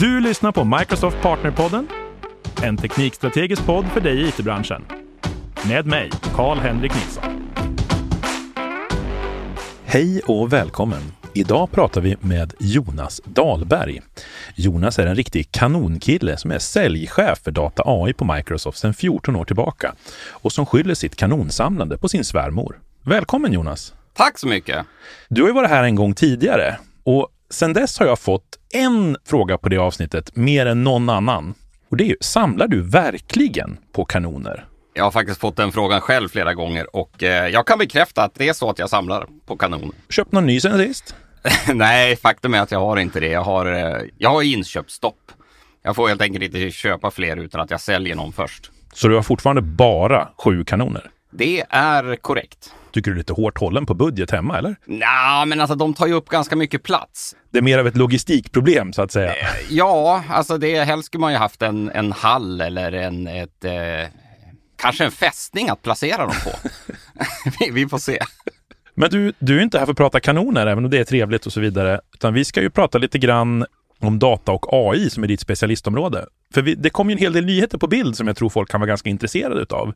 Du 0.00 0.20
lyssnar 0.20 0.52
på 0.52 0.64
Microsoft 0.64 1.16
Partnerpodden, 1.22 1.88
en 2.62 2.76
teknikstrategisk 2.76 3.66
podd 3.66 3.86
för 3.86 4.00
dig 4.00 4.22
i 4.22 4.28
it-branschen. 4.28 4.84
Med 5.68 5.86
mig, 5.86 6.10
Karl-Henrik 6.34 6.94
Nilsson. 6.94 7.24
Hej 9.84 10.20
och 10.26 10.52
välkommen! 10.52 11.02
Idag 11.34 11.70
pratar 11.70 12.00
vi 12.00 12.16
med 12.20 12.54
Jonas 12.58 13.20
Dahlberg. 13.24 14.02
Jonas 14.54 14.98
är 14.98 15.06
en 15.06 15.14
riktig 15.14 15.52
kanonkille 15.52 16.36
som 16.36 16.50
är 16.50 16.58
säljchef 16.58 17.38
för 17.44 17.50
Data 17.50 17.82
AI 17.86 18.12
på 18.12 18.24
Microsoft 18.24 18.78
sedan 18.78 18.94
14 18.94 19.36
år 19.36 19.44
tillbaka 19.44 19.94
och 20.28 20.52
som 20.52 20.66
skyller 20.66 20.94
sitt 20.94 21.16
kanonsamlande 21.16 21.98
på 21.98 22.08
sin 22.08 22.24
svärmor. 22.24 22.80
Välkommen 23.02 23.52
Jonas! 23.52 23.94
Tack 24.14 24.38
så 24.38 24.48
mycket! 24.48 24.86
Du 25.28 25.42
har 25.42 25.48
ju 25.48 25.54
varit 25.54 25.70
här 25.70 25.84
en 25.84 25.94
gång 25.94 26.14
tidigare 26.14 26.78
och 27.04 27.28
sedan 27.50 27.72
dess 27.72 27.98
har 27.98 28.06
jag 28.06 28.18
fått 28.18 28.58
en 28.74 29.16
fråga 29.24 29.58
på 29.58 29.68
det 29.68 29.76
avsnittet 29.76 30.36
mer 30.36 30.66
än 30.66 30.84
någon 30.84 31.08
annan. 31.08 31.54
Och 31.90 31.96
det 31.96 32.04
är 32.04 32.08
ju, 32.08 32.16
samlar 32.20 32.68
du 32.68 32.82
verkligen 32.82 33.78
på 33.92 34.04
kanoner? 34.04 34.64
Jag 34.94 35.04
har 35.04 35.10
faktiskt 35.10 35.40
fått 35.40 35.56
den 35.56 35.72
frågan 35.72 36.00
själv 36.00 36.28
flera 36.28 36.54
gånger 36.54 36.96
och 36.96 37.22
eh, 37.22 37.48
jag 37.48 37.66
kan 37.66 37.78
bekräfta 37.78 38.22
att 38.22 38.34
det 38.34 38.48
är 38.48 38.52
så 38.52 38.70
att 38.70 38.78
jag 38.78 38.90
samlar 38.90 39.26
på 39.46 39.56
kanoner. 39.56 39.90
Köpt 40.08 40.32
någon 40.32 40.46
ny 40.46 40.60
sen 40.60 40.78
sist? 40.78 41.14
Nej, 41.74 42.16
faktum 42.16 42.54
är 42.54 42.60
att 42.60 42.70
jag 42.70 42.80
har 42.80 42.96
inte 42.96 43.20
det. 43.20 43.28
Jag 43.28 43.42
har, 43.42 43.66
eh, 43.66 44.02
jag 44.18 44.30
har 44.30 44.42
inköpsstopp. 44.42 45.32
Jag 45.82 45.96
får 45.96 46.08
helt 46.08 46.22
enkelt 46.22 46.44
inte 46.44 46.70
köpa 46.70 47.10
fler 47.10 47.36
utan 47.36 47.60
att 47.60 47.70
jag 47.70 47.80
säljer 47.80 48.16
någon 48.16 48.32
först. 48.32 48.70
Så 48.94 49.08
du 49.08 49.14
har 49.14 49.22
fortfarande 49.22 49.62
bara 49.62 50.28
sju 50.38 50.64
kanoner? 50.64 51.10
Det 51.30 51.64
är 51.70 52.16
korrekt. 52.16 52.72
Tycker 52.96 53.10
du 53.10 53.14
är 53.14 53.18
lite 53.18 53.32
hårt 53.32 53.58
hållen 53.58 53.86
på 53.86 53.94
budget 53.94 54.30
hemma, 54.30 54.58
eller? 54.58 54.76
Ja, 54.86 55.44
men 55.46 55.60
alltså 55.60 55.74
de 55.74 55.94
tar 55.94 56.06
ju 56.06 56.12
upp 56.12 56.28
ganska 56.28 56.56
mycket 56.56 56.82
plats. 56.82 57.36
Det 57.50 57.58
är 57.58 57.62
mer 57.62 57.78
av 57.78 57.86
ett 57.86 57.96
logistikproblem, 57.96 58.92
så 58.92 59.02
att 59.02 59.12
säga. 59.12 59.30
Eh, 59.30 59.46
ja, 59.70 60.24
alltså 60.30 60.58
det, 60.58 60.84
helst 60.84 61.06
skulle 61.06 61.20
man 61.20 61.32
ju 61.32 61.38
haft 61.38 61.62
en, 61.62 61.90
en 61.90 62.12
hall 62.12 62.60
eller 62.60 62.92
en, 62.92 63.26
ett, 63.26 63.64
eh, 63.64 63.72
kanske 64.76 65.04
en 65.04 65.10
fästning 65.10 65.68
att 65.68 65.82
placera 65.82 66.22
dem 66.22 66.34
på. 66.44 66.68
vi, 67.60 67.70
vi 67.70 67.88
får 67.88 67.98
se. 67.98 68.18
Men 68.94 69.10
du, 69.10 69.32
du 69.38 69.58
är 69.58 69.62
inte 69.62 69.78
här 69.78 69.86
för 69.86 69.92
att 69.92 69.98
prata 69.98 70.20
kanoner, 70.20 70.66
även 70.66 70.84
om 70.84 70.90
det 70.90 70.98
är 70.98 71.04
trevligt 71.04 71.46
och 71.46 71.52
så 71.52 71.60
vidare, 71.60 72.00
utan 72.14 72.34
vi 72.34 72.44
ska 72.44 72.62
ju 72.62 72.70
prata 72.70 72.98
lite 72.98 73.18
grann 73.18 73.66
om 74.00 74.18
data 74.18 74.52
och 74.52 74.66
AI 74.70 75.10
som 75.10 75.24
är 75.24 75.28
ditt 75.28 75.40
specialistområde. 75.40 76.26
För 76.54 76.62
vi, 76.62 76.74
det 76.74 76.90
kom 76.90 77.10
ju 77.10 77.12
en 77.12 77.18
hel 77.18 77.32
del 77.32 77.44
nyheter 77.44 77.78
på 77.78 77.86
bild 77.86 78.16
som 78.16 78.26
jag 78.26 78.36
tror 78.36 78.48
folk 78.48 78.70
kan 78.70 78.80
vara 78.80 78.88
ganska 78.88 79.10
intresserade 79.10 79.60
utav. 79.60 79.94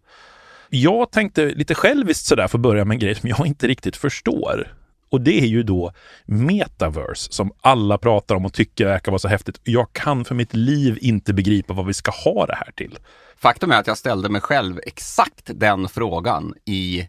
Jag 0.71 1.11
tänkte 1.11 1.47
lite 1.47 1.75
själviskt 1.75 2.27
sådär 2.27 2.49
för 2.49 2.59
att 2.59 2.63
börja 2.63 2.85
med 2.85 2.95
en 2.95 2.99
grej 2.99 3.15
som 3.15 3.29
jag 3.29 3.47
inte 3.47 3.67
riktigt 3.67 3.97
förstår. 3.97 4.75
Och 5.11 5.21
det 5.21 5.41
är 5.41 5.47
ju 5.47 5.63
då 5.63 5.93
metaverse 6.25 7.33
som 7.33 7.53
alla 7.61 7.99
pratar 7.99 8.35
om 8.35 8.45
och 8.45 8.53
tycker 8.53 8.87
verkar 8.87 9.13
vara 9.13 9.19
så 9.19 9.29
häftigt. 9.29 9.61
Jag 9.65 9.93
kan 9.93 10.25
för 10.25 10.35
mitt 10.35 10.55
liv 10.55 10.99
inte 11.01 11.35
begripa 11.35 11.73
vad 11.75 11.87
vi 11.87 11.95
ska 11.95 12.11
ha 12.11 12.47
det 12.47 12.55
här 12.55 12.73
till. 12.77 12.99
Faktum 13.37 13.71
är 13.71 13.81
att 13.81 13.87
jag 13.87 13.99
ställde 13.99 14.29
mig 14.29 14.41
själv 14.41 14.81
exakt 14.87 15.51
den 15.55 15.89
frågan 15.89 16.55
i 16.65 17.09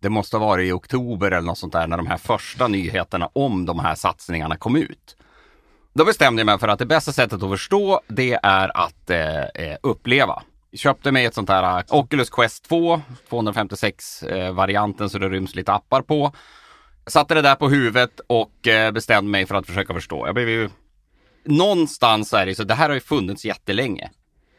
det 0.00 0.08
måste 0.08 0.36
ha 0.36 0.46
varit 0.46 0.68
i 0.68 0.72
oktober 0.72 1.30
eller 1.30 1.46
något 1.46 1.58
sånt 1.58 1.72
där 1.72 1.86
när 1.86 1.96
de 1.96 2.06
här 2.06 2.16
första 2.16 2.68
nyheterna 2.68 3.30
om 3.32 3.66
de 3.66 3.78
här 3.78 3.94
satsningarna 3.94 4.56
kom 4.56 4.76
ut. 4.76 5.16
Då 5.92 6.04
bestämde 6.04 6.40
jag 6.40 6.46
mig 6.46 6.58
för 6.58 6.68
att 6.68 6.78
det 6.78 6.86
bästa 6.86 7.12
sättet 7.12 7.42
att 7.42 7.50
förstå 7.50 8.00
det 8.08 8.38
är 8.42 8.76
att 8.84 9.10
eh, 9.10 9.42
eh 9.42 9.76
uppleva. 9.82 10.42
Köpte 10.72 11.12
mig 11.12 11.24
ett 11.24 11.34
sånt 11.34 11.48
här 11.48 11.78
äh, 11.78 11.84
Oculus 11.88 12.30
Quest 12.30 12.64
2, 12.64 13.00
256-varianten 13.30 15.06
äh, 15.06 15.10
så 15.10 15.18
det 15.18 15.28
ryms 15.28 15.54
lite 15.54 15.72
appar 15.72 16.02
på. 16.02 16.32
satte 17.06 17.34
det 17.34 17.42
där 17.42 17.54
på 17.54 17.68
huvudet 17.68 18.20
och 18.26 18.66
äh, 18.66 18.92
bestämde 18.92 19.30
mig 19.30 19.46
för 19.46 19.54
att 19.54 19.66
försöka 19.66 19.94
förstå. 19.94 20.26
Jag 20.26 20.34
blev 20.34 20.48
ju... 20.48 20.70
Någonstans 21.44 22.32
är 22.32 22.46
det 22.46 22.54
så, 22.54 22.64
det 22.64 22.74
här 22.74 22.88
har 22.88 22.94
ju 22.94 23.00
funnits 23.00 23.44
jättelänge. 23.44 24.10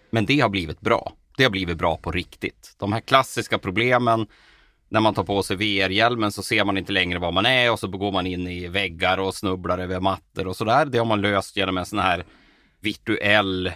Men 0.10 0.26
det 0.26 0.40
har 0.40 0.50
blivit 0.50 0.82
bra. 0.82 1.14
Det 1.38 1.44
har 1.44 1.52
blivit 1.52 1.78
bra 1.78 1.98
på 1.98 2.12
riktigt. 2.12 2.76
De 2.80 2.94
här 2.94 3.00
klassiska 3.00 3.58
problemen 3.58 4.28
när 4.90 5.00
man 5.00 5.14
tar 5.14 5.24
på 5.24 5.44
sig 5.44 5.56
VR-hjälmen 5.56 6.32
så 6.32 6.44
ser 6.44 6.66
man 6.66 6.78
inte 6.78 6.92
längre 6.92 7.20
var 7.20 7.32
man 7.32 7.46
är 7.46 7.72
och 7.72 7.80
så 7.80 7.88
går 7.88 8.12
man 8.12 8.28
in 8.28 8.48
i 8.48 8.68
väggar 8.68 9.18
och 9.18 9.36
snubblar 9.36 9.78
över 9.78 10.00
mattor 10.00 10.48
och 10.48 10.56
sådär. 10.56 10.86
Det 10.86 10.98
har 10.98 11.06
man 11.06 11.22
löst 11.22 11.58
genom 11.58 11.78
en 11.78 11.86
sån 11.86 12.00
här 12.00 12.26
virtuell 12.80 13.72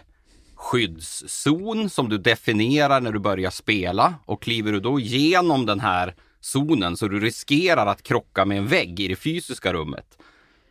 skyddszon 0.56 1.90
som 1.90 2.10
du 2.10 2.18
definierar 2.18 3.02
när 3.02 3.12
du 3.12 3.20
börjar 3.20 3.50
spela 3.50 4.14
och 4.26 4.42
kliver 4.42 4.72
du 4.72 4.80
då 4.80 5.00
igenom 5.00 5.66
den 5.66 5.80
här 5.80 6.16
zonen 6.42 6.98
så 6.98 7.08
du 7.08 7.20
riskerar 7.20 7.86
att 7.86 8.04
krocka 8.04 8.46
med 8.46 8.58
en 8.58 8.68
vägg 8.68 9.00
i 9.00 9.08
det 9.08 9.16
fysiska 9.16 9.74
rummet. 9.74 10.18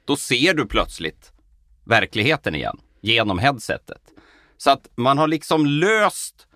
Då 0.04 0.16
ser 0.16 0.54
du 0.54 0.66
plötsligt 0.66 1.32
verkligheten 1.84 2.54
igen 2.54 2.78
genom 3.00 3.38
headsetet. 3.38 4.02
Så 4.56 4.70
att 4.70 4.88
man 4.94 5.18
har 5.18 5.28
liksom 5.28 5.66
löst 5.66 6.46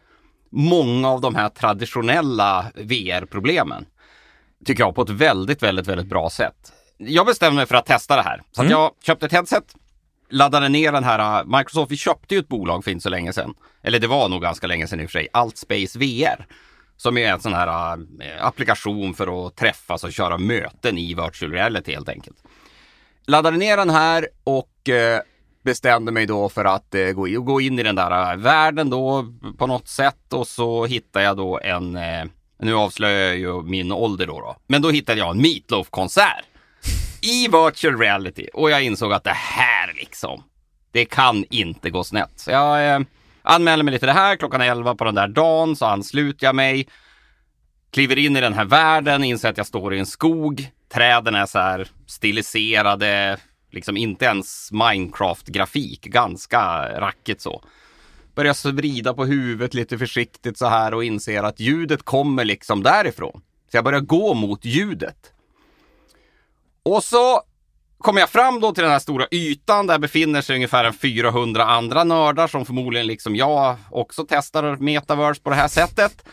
många 0.51 1.09
av 1.09 1.21
de 1.21 1.35
här 1.35 1.49
traditionella 1.49 2.73
VR-problemen. 2.75 3.87
Tycker 4.65 4.83
jag 4.83 4.95
på 4.95 5.03
ett 5.03 5.11
väldigt, 5.11 5.63
väldigt, 5.63 5.87
väldigt 5.87 6.07
bra 6.07 6.31
sätt. 6.31 6.73
Jag 6.97 7.27
bestämde 7.27 7.57
mig 7.57 7.67
för 7.67 7.75
att 7.75 7.87
testa 7.87 8.17
det 8.17 8.23
här. 8.23 8.43
Så 8.53 8.61
mm. 8.61 8.71
jag 8.71 8.93
köpte 9.03 9.27
ett 9.27 9.33
headset, 9.33 9.75
laddade 10.31 10.69
ner 10.69 10.93
den 10.93 11.05
här, 11.05 11.41
äh, 11.41 11.59
Microsoft, 11.59 11.93
vi 11.93 11.97
köpte 11.97 12.35
ju 12.35 12.41
ett 12.41 12.49
bolag 12.49 12.85
för 12.85 12.91
inte 12.91 13.03
så 13.03 13.09
länge 13.09 13.33
sedan. 13.33 13.55
Eller 13.83 13.99
det 13.99 14.07
var 14.07 14.29
nog 14.29 14.43
ganska 14.43 14.67
länge 14.67 14.87
sedan 14.87 15.01
i 15.01 15.07
och 15.07 15.11
för 15.11 15.19
sig, 15.19 15.29
Altspace 15.33 15.99
VR. 15.99 16.47
Som 16.97 17.19
är 17.19 17.33
en 17.33 17.41
sån 17.41 17.53
här 17.53 17.99
äh, 17.99 18.47
applikation 18.47 19.15
för 19.15 19.47
att 19.47 19.57
träffas 19.57 20.05
och 20.05 20.13
köra 20.13 20.39
möten 20.39 20.99
i 20.99 21.15
virtual 21.15 21.53
reality 21.53 21.93
helt 21.93 22.09
enkelt. 22.09 22.37
Laddade 23.27 23.57
ner 23.57 23.77
den 23.77 23.91
här 23.91 24.29
och 24.45 24.89
äh, 24.89 25.21
bestämde 25.65 26.13
mig 26.13 26.27
då 26.27 26.49
för 26.49 26.65
att 26.65 26.95
äh, 26.95 27.11
gå, 27.11 27.29
in, 27.29 27.45
gå 27.45 27.61
in 27.61 27.79
i 27.79 27.83
den 27.83 27.95
där 27.95 28.33
äh, 28.33 28.37
världen 28.37 28.91
då 28.91 29.35
på 29.59 29.67
något 29.67 29.89
sätt 29.89 30.33
och 30.33 30.47
så 30.47 30.87
hittade 30.87 31.25
jag 31.25 31.37
då 31.37 31.61
en, 31.61 31.97
äh, 31.97 32.25
nu 32.59 32.75
avslöjar 32.75 33.27
jag 33.27 33.37
ju 33.37 33.63
min 33.63 33.93
ålder 33.93 34.27
då, 34.27 34.41
då. 34.41 34.57
men 34.67 34.83
då 34.83 34.91
hittade 34.91 35.19
jag 35.19 35.31
en 35.31 35.43
Meatloaf-konsert 35.43 36.45
i 37.21 37.49
virtual 37.49 37.99
reality 37.99 38.49
och 38.53 38.71
jag 38.71 38.83
insåg 38.83 39.13
att 39.13 39.25
det 39.25 39.37
här 39.37 39.93
liksom, 39.95 40.43
det 40.93 41.05
kan 41.05 41.45
inte 41.51 41.91
gå 41.91 42.05
snett. 42.05 42.33
Så 42.37 42.51
jag 42.51 42.95
eh, 42.95 43.01
anmälde 43.43 43.85
mig 43.85 43.93
lite 43.93 44.07
det 44.07 44.13
här 44.13 44.37
klockan 44.37 44.61
11 44.61 44.95
på 44.95 45.05
den 45.05 45.15
där 45.15 45.29
dagen 45.29 45.77
så 45.77 45.87
ansluter 45.87 46.47
jag 46.47 46.55
mig, 46.55 46.89
kliver 47.91 48.19
in 48.19 48.37
i 48.37 48.41
den 48.41 48.55
här 48.55 48.65
världen, 48.65 49.25
inser 49.25 49.49
att 49.49 49.57
jag 49.57 49.67
står 49.67 49.95
i 49.95 49.99
en 49.99 50.07
skog, 50.07 50.71
träden 50.89 51.35
är 51.35 51.47
så 51.47 51.59
här 51.59 51.89
stiliserade, 52.07 53.37
liksom 53.71 53.97
inte 53.97 54.25
ens 54.25 54.73
Minecraft-grafik, 54.73 56.01
ganska 56.01 56.61
rackigt 57.01 57.41
så. 57.41 57.63
Börjar 58.35 58.73
vrida 58.73 59.15
på 59.15 59.25
huvudet 59.25 59.75
lite 59.75 59.99
försiktigt 59.99 60.59
så 60.59 60.67
här 60.67 60.95
och 60.95 61.05
inser 61.05 61.43
att 61.43 61.61
ljudet 61.61 62.03
kommer 62.03 62.45
liksom 62.45 62.83
därifrån. 62.83 63.43
Så 63.71 63.77
jag 63.77 63.85
börjar 63.85 64.01
gå 64.01 64.35
mot 64.35 64.65
ljudet. 64.65 65.33
Och 66.89 67.05
så 67.05 67.43
kommer 67.99 68.21
jag 68.21 68.31
fram 68.31 68.61
då 68.61 68.73
till 68.73 68.83
den 68.83 68.93
här 68.93 68.99
stora 68.99 69.27
ytan. 69.31 69.87
Där 69.87 69.99
befinner 69.99 70.41
sig 70.41 70.55
ungefär 70.55 70.85
en 70.85 70.93
400 70.93 71.65
andra 71.65 72.05
nördar 72.05 72.47
som 72.47 72.67
förmodligen 72.67 73.07
liksom 73.07 73.37
jag 73.37 73.77
också 73.91 74.27
testar 74.29 74.77
metaverse 74.77 75.43
på 75.43 75.51
det 75.51 75.57
här 75.57 75.69
sättet. 75.69 76.25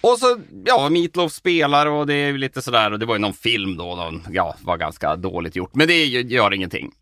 Och 0.00 0.18
så, 0.18 0.38
ja, 0.64 0.88
Meatloaf 0.88 1.32
spelar 1.32 1.86
och 1.86 2.06
det 2.06 2.14
är 2.14 2.32
lite 2.32 2.62
sådär 2.62 2.92
och 2.92 2.98
det 2.98 3.06
var 3.06 3.14
ju 3.14 3.18
någon 3.18 3.32
film 3.32 3.76
då, 3.76 3.84
någon, 3.84 4.26
ja, 4.30 4.54
var 4.62 4.76
ganska 4.76 5.16
dåligt 5.16 5.56
gjort, 5.56 5.74
men 5.74 5.88
det 5.88 6.04
gör 6.06 6.54
ingenting. 6.54 6.92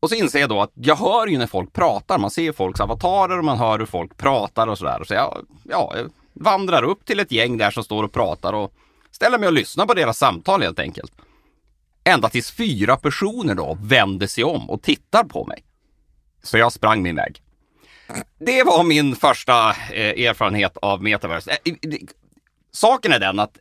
Och 0.00 0.08
så 0.08 0.14
inser 0.14 0.40
jag 0.40 0.48
då 0.48 0.60
att 0.60 0.72
jag 0.74 0.96
hör 0.96 1.26
ju 1.26 1.38
när 1.38 1.46
folk 1.46 1.72
pratar, 1.72 2.18
man 2.18 2.30
ser 2.30 2.52
folks 2.52 2.80
avatarer 2.80 3.38
och 3.38 3.44
man 3.44 3.58
hör 3.58 3.78
hur 3.78 3.86
folk 3.86 4.16
pratar 4.16 4.66
och 4.66 4.78
sådär. 4.78 5.04
Så 5.04 5.14
jag, 5.14 5.46
ja, 5.62 5.92
jag 5.96 6.10
vandrar 6.32 6.82
upp 6.82 7.04
till 7.04 7.20
ett 7.20 7.32
gäng 7.32 7.58
där 7.58 7.70
som 7.70 7.84
står 7.84 8.02
och 8.02 8.12
pratar 8.12 8.52
och 8.52 8.72
ställer 9.10 9.38
mig 9.38 9.46
och 9.46 9.52
lyssnar 9.52 9.86
på 9.86 9.94
deras 9.94 10.18
samtal 10.18 10.62
helt 10.62 10.78
enkelt. 10.78 11.12
Ända 12.04 12.28
tills 12.28 12.50
fyra 12.50 12.96
personer 12.96 13.54
då 13.54 13.78
vänder 13.80 14.26
sig 14.26 14.44
om 14.44 14.70
och 14.70 14.82
tittar 14.82 15.24
på 15.24 15.44
mig. 15.44 15.64
Så 16.42 16.58
jag 16.58 16.72
sprang 16.72 17.02
min 17.02 17.16
väg. 17.16 17.40
Det 18.38 18.62
var 18.62 18.84
min 18.84 19.16
första 19.16 19.70
eh, 19.70 20.26
erfarenhet 20.26 20.76
av 20.76 21.02
metaverse. 21.02 21.50
Eh, 21.64 21.74
saken 22.72 23.12
är 23.12 23.18
den 23.18 23.38
att 23.38 23.58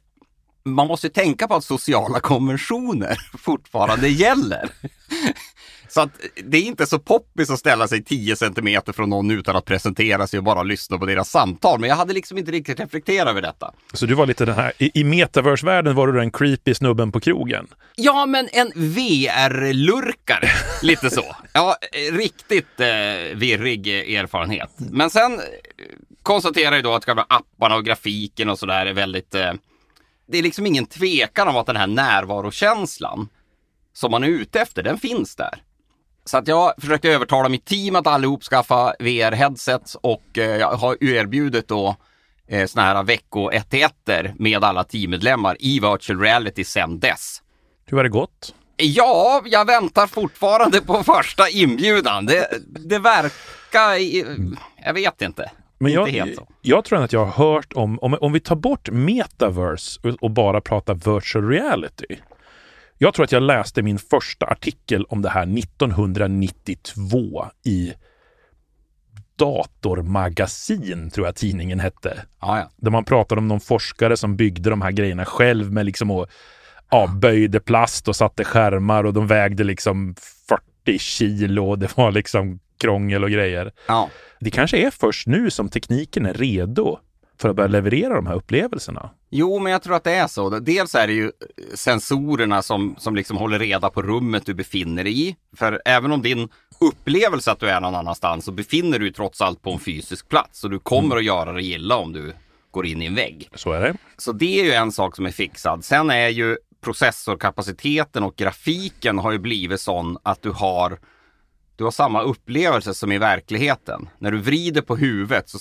man 0.65 0.87
måste 0.87 1.09
tänka 1.09 1.47
på 1.47 1.55
att 1.55 1.63
sociala 1.63 2.19
konventioner 2.19 3.17
fortfarande 3.37 4.09
gäller. 4.09 4.69
Så 5.93 6.01
att 6.01 6.09
det 6.43 6.57
är 6.57 6.61
inte 6.61 6.85
så 6.85 6.99
poppis 6.99 7.49
att 7.49 7.59
ställa 7.59 7.87
sig 7.87 8.03
10 8.03 8.35
centimeter 8.35 8.93
från 8.93 9.09
någon 9.09 9.31
utan 9.31 9.55
att 9.55 9.65
presentera 9.65 10.27
sig 10.27 10.37
och 10.37 10.43
bara 10.43 10.63
lyssna 10.63 10.97
på 10.97 11.05
deras 11.05 11.29
samtal. 11.29 11.79
Men 11.79 11.89
jag 11.89 11.95
hade 11.95 12.13
liksom 12.13 12.37
inte 12.37 12.51
riktigt 12.51 12.79
reflekterat 12.79 13.27
över 13.27 13.41
detta. 13.41 13.73
Så 13.93 14.05
du 14.05 14.13
var 14.13 14.25
lite 14.25 14.45
den 14.45 14.55
här, 14.55 14.73
i, 14.77 14.99
i 14.99 15.03
metaverse-världen 15.03 15.95
var 15.95 16.07
du 16.07 16.13
den 16.13 16.31
creepy 16.31 16.73
snubben 16.73 17.11
på 17.11 17.19
krogen? 17.19 17.67
Ja, 17.95 18.25
men 18.25 18.49
en 18.51 18.71
VR-lurkare, 18.75 20.49
lite 20.81 21.09
så. 21.09 21.35
Ja, 21.53 21.75
riktigt 22.11 22.79
eh, 22.79 22.87
virrig 23.35 23.87
erfarenhet. 24.15 24.71
Men 24.77 25.09
sen 25.09 25.39
konstaterar 26.23 26.75
jag 26.75 26.83
då 26.83 26.93
att 26.93 27.05
själva 27.05 27.25
apparna 27.29 27.75
och 27.75 27.85
grafiken 27.85 28.49
och 28.49 28.59
sådär 28.59 28.85
är 28.85 28.93
väldigt 28.93 29.35
eh, 29.35 29.53
det 30.33 30.39
är 30.39 30.43
liksom 30.43 30.65
ingen 30.65 30.85
tvekan 30.85 31.47
om 31.47 31.57
att 31.57 31.65
den 31.65 31.75
här 31.75 31.87
närvarokänslan 31.87 33.29
som 33.93 34.11
man 34.11 34.23
är 34.23 34.27
ute 34.27 34.61
efter, 34.61 34.83
den 34.83 34.97
finns 34.97 35.35
där. 35.35 35.63
Så 36.25 36.37
att 36.37 36.47
jag 36.47 36.73
försökte 36.77 37.09
övertala 37.09 37.49
mitt 37.49 37.65
team 37.65 37.95
att 37.95 38.07
allihop 38.07 38.43
skaffa 38.43 38.95
VR-headsets 38.99 39.97
och 40.01 40.37
eh, 40.37 40.43
jag 40.43 40.71
har 40.71 41.03
erbjudit 41.03 41.67
då 41.67 41.95
eh, 42.47 42.67
såna 42.67 42.85
här 42.85 43.03
vecko 43.03 43.51
1 43.51 43.73
med 44.39 44.63
alla 44.63 44.83
teammedlemmar 44.83 45.57
i 45.59 45.79
virtual 45.79 46.19
reality 46.19 46.63
sen 46.63 46.99
dess. 46.99 47.41
Hur 47.85 47.97
har 47.97 48.03
det 48.03 48.09
gått? 48.09 48.55
Ja, 48.77 49.41
jag 49.45 49.65
väntar 49.65 50.07
fortfarande 50.07 50.81
på 50.81 51.03
första 51.03 51.49
inbjudan. 51.49 52.25
Det, 52.25 52.47
det 52.67 52.99
verkar... 52.99 53.97
Jag 54.85 54.93
vet 54.93 55.21
inte. 55.21 55.51
Men 55.83 55.91
inte 55.91 56.17
jag, 56.17 56.25
helt 56.25 56.35
så. 56.35 56.47
jag 56.61 56.85
tror 56.85 57.03
att 57.03 57.13
jag 57.13 57.25
har 57.25 57.45
hört 57.45 57.73
om, 57.73 57.99
om, 57.99 58.17
om 58.21 58.33
vi 58.33 58.39
tar 58.39 58.55
bort 58.55 58.89
metaverse 58.91 59.99
och, 60.03 60.23
och 60.23 60.31
bara 60.31 60.61
pratar 60.61 60.93
virtual 60.93 61.49
reality. 61.49 62.05
Jag 62.97 63.13
tror 63.13 63.23
att 63.23 63.31
jag 63.31 63.43
läste 63.43 63.81
min 63.81 63.99
första 63.99 64.45
artikel 64.45 65.05
om 65.05 65.21
det 65.21 65.29
här 65.29 65.57
1992 65.57 67.45
i 67.65 67.93
Datormagasin, 69.35 71.09
tror 71.11 71.27
jag 71.27 71.35
tidningen 71.35 71.79
hette. 71.79 72.25
Ja, 72.41 72.59
ja. 72.59 72.69
Där 72.77 72.91
man 72.91 73.05
pratade 73.05 73.39
om 73.39 73.47
någon 73.47 73.59
forskare 73.59 74.17
som 74.17 74.35
byggde 74.35 74.69
de 74.69 74.81
här 74.81 74.91
grejerna 74.91 75.25
själv 75.25 75.71
med 75.71 75.85
liksom 75.85 76.11
och 76.11 76.27
ja, 76.91 77.07
böjde 77.07 77.59
plast 77.59 78.07
och 78.07 78.15
satte 78.15 78.43
skärmar 78.43 79.03
och 79.03 79.13
de 79.13 79.27
vägde 79.27 79.63
liksom 79.63 80.15
40 80.85 80.99
kilo 80.99 81.69
och 81.69 81.79
det 81.79 81.97
var 81.97 82.11
liksom 82.11 82.59
krångel 82.83 83.23
och 83.23 83.29
grejer. 83.29 83.71
ja. 83.87 84.09
Det 84.39 84.51
kanske 84.51 84.77
är 84.77 84.91
först 84.91 85.27
nu 85.27 85.49
som 85.49 85.69
tekniken 85.69 86.25
är 86.25 86.33
redo 86.33 86.97
för 87.41 87.49
att 87.49 87.55
börja 87.55 87.67
leverera 87.67 88.15
de 88.15 88.27
här 88.27 88.35
upplevelserna. 88.35 89.09
Jo, 89.29 89.59
men 89.59 89.71
jag 89.71 89.83
tror 89.83 89.95
att 89.95 90.03
det 90.03 90.11
är 90.11 90.27
så. 90.27 90.49
Dels 90.49 90.95
är 90.95 91.07
det 91.07 91.13
ju 91.13 91.31
sensorerna 91.73 92.61
som, 92.61 92.95
som 92.97 93.15
liksom 93.15 93.37
håller 93.37 93.59
reda 93.59 93.89
på 93.89 94.01
rummet 94.01 94.45
du 94.45 94.53
befinner 94.53 95.03
dig 95.03 95.27
i. 95.27 95.35
För 95.55 95.81
även 95.85 96.11
om 96.11 96.21
din 96.21 96.49
upplevelse 96.79 97.51
att 97.51 97.59
du 97.59 97.69
är 97.69 97.81
någon 97.81 97.95
annanstans 97.95 98.45
så 98.45 98.51
befinner 98.51 98.99
du 98.99 99.05
dig 99.05 99.13
trots 99.13 99.41
allt 99.41 99.61
på 99.61 99.71
en 99.71 99.79
fysisk 99.79 100.29
plats 100.29 100.63
och 100.63 100.69
du 100.69 100.79
kommer 100.79 101.15
att 101.15 101.23
göra 101.23 101.51
det 101.51 101.63
illa 101.63 101.95
om 101.95 102.13
du 102.13 102.33
går 102.71 102.85
in 102.85 103.01
i 103.01 103.05
en 103.05 103.15
vägg. 103.15 103.49
Så 103.55 103.71
är 103.71 103.81
det. 103.81 103.93
Så 104.17 104.31
det 104.31 104.59
är 104.59 104.63
ju 104.63 104.71
en 104.71 104.91
sak 104.91 105.15
som 105.15 105.25
är 105.25 105.31
fixad. 105.31 105.85
Sen 105.85 106.09
är 106.09 106.29
ju 106.29 106.57
processorkapaciteten 106.81 108.23
och 108.23 108.35
grafiken 108.35 109.17
har 109.17 109.31
ju 109.31 109.39
blivit 109.39 109.81
sån 109.81 110.17
att 110.23 110.41
du 110.41 110.51
har 110.51 110.99
du 111.75 111.83
har 111.83 111.91
samma 111.91 112.21
upplevelse 112.21 112.93
som 112.93 113.11
i 113.11 113.17
verkligheten. 113.17 114.09
När 114.19 114.31
du 114.31 114.37
vrider 114.37 114.81
på 114.81 114.95
huvudet 114.95 115.49
så 115.49 115.57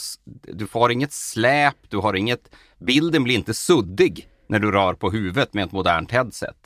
du 0.52 0.66
får 0.66 0.92
inget 0.92 1.12
släp, 1.12 1.76
du 1.88 1.96
har 1.96 2.14
inget, 2.14 2.54
bilden 2.78 3.24
blir 3.24 3.34
inte 3.34 3.54
suddig 3.54 4.28
när 4.46 4.58
du 4.58 4.72
rör 4.72 4.94
på 4.94 5.10
huvudet 5.10 5.54
med 5.54 5.64
ett 5.64 5.72
modernt 5.72 6.10
headset. 6.10 6.56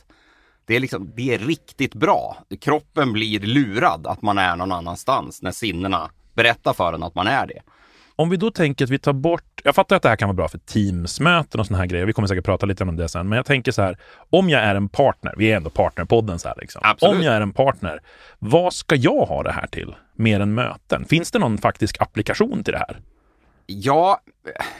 Det 0.64 0.76
är 0.76 0.81
liksom, 0.81 1.12
det 1.16 1.34
är 1.34 1.38
riktigt 1.38 1.94
bra. 1.94 2.37
Kroppen 2.60 3.12
blir 3.12 3.40
lurad 3.40 4.06
att 4.06 4.22
man 4.22 4.38
är 4.38 4.56
någon 4.56 4.72
annanstans 4.72 5.43
när 5.43 5.52
sinnena 5.52 6.10
berättar 6.34 6.72
för 6.72 6.92
en 6.92 7.02
att 7.02 7.14
man 7.14 7.26
är 7.26 7.46
det. 7.46 7.62
Om 8.18 8.30
vi 8.30 8.36
då 8.36 8.50
tänker 8.50 8.84
att 8.84 8.90
vi 8.90 8.98
tar 8.98 9.12
bort, 9.12 9.60
jag 9.64 9.74
fattar 9.74 9.96
att 9.96 10.02
det 10.02 10.08
här 10.08 10.16
kan 10.16 10.28
vara 10.28 10.36
bra 10.36 10.48
för 10.48 10.58
Teamsmöten 10.58 11.60
och 11.60 11.66
såna 11.66 11.78
här 11.78 11.86
grejer, 11.86 12.06
vi 12.06 12.12
kommer 12.12 12.28
säkert 12.28 12.44
prata 12.44 12.66
lite 12.66 12.84
om 12.84 12.96
det 12.96 13.08
sen, 13.08 13.28
men 13.28 13.36
jag 13.36 13.46
tänker 13.46 13.72
så 13.72 13.82
här, 13.82 13.98
om 14.30 14.50
jag 14.50 14.62
är 14.62 14.74
en 14.74 14.88
partner, 14.88 15.34
vi 15.36 15.52
är 15.52 15.56
ändå 15.56 15.70
partnerpodden 15.70 16.38
så 16.38 16.48
här 16.48 16.56
liksom. 16.60 16.80
Absolut. 16.84 17.16
Om 17.16 17.22
jag 17.22 17.34
är 17.34 17.40
en 17.40 17.52
partner, 17.52 18.00
vad 18.38 18.72
ska 18.72 18.94
jag 18.94 19.26
ha 19.26 19.42
det 19.42 19.52
här 19.52 19.66
till? 19.66 19.94
Mer 20.14 20.40
än 20.40 20.54
möten? 20.54 21.04
Finns 21.04 21.30
det 21.30 21.38
någon 21.38 21.58
faktisk 21.58 22.00
applikation 22.00 22.64
till 22.64 22.72
det 22.72 22.78
här? 22.78 23.00
Ja, 23.66 24.20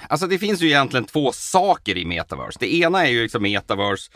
alltså 0.09 0.27
det 0.27 0.39
finns 0.39 0.63
ju 0.63 0.67
egentligen 0.67 1.05
två 1.05 1.33
saker 1.33 1.97
i 1.97 2.05
metaverse. 2.05 2.59
Det 2.61 2.75
ena 2.75 3.07
är 3.07 3.11
ju 3.11 3.23
liksom 3.23 3.43
metaverse 3.43 4.11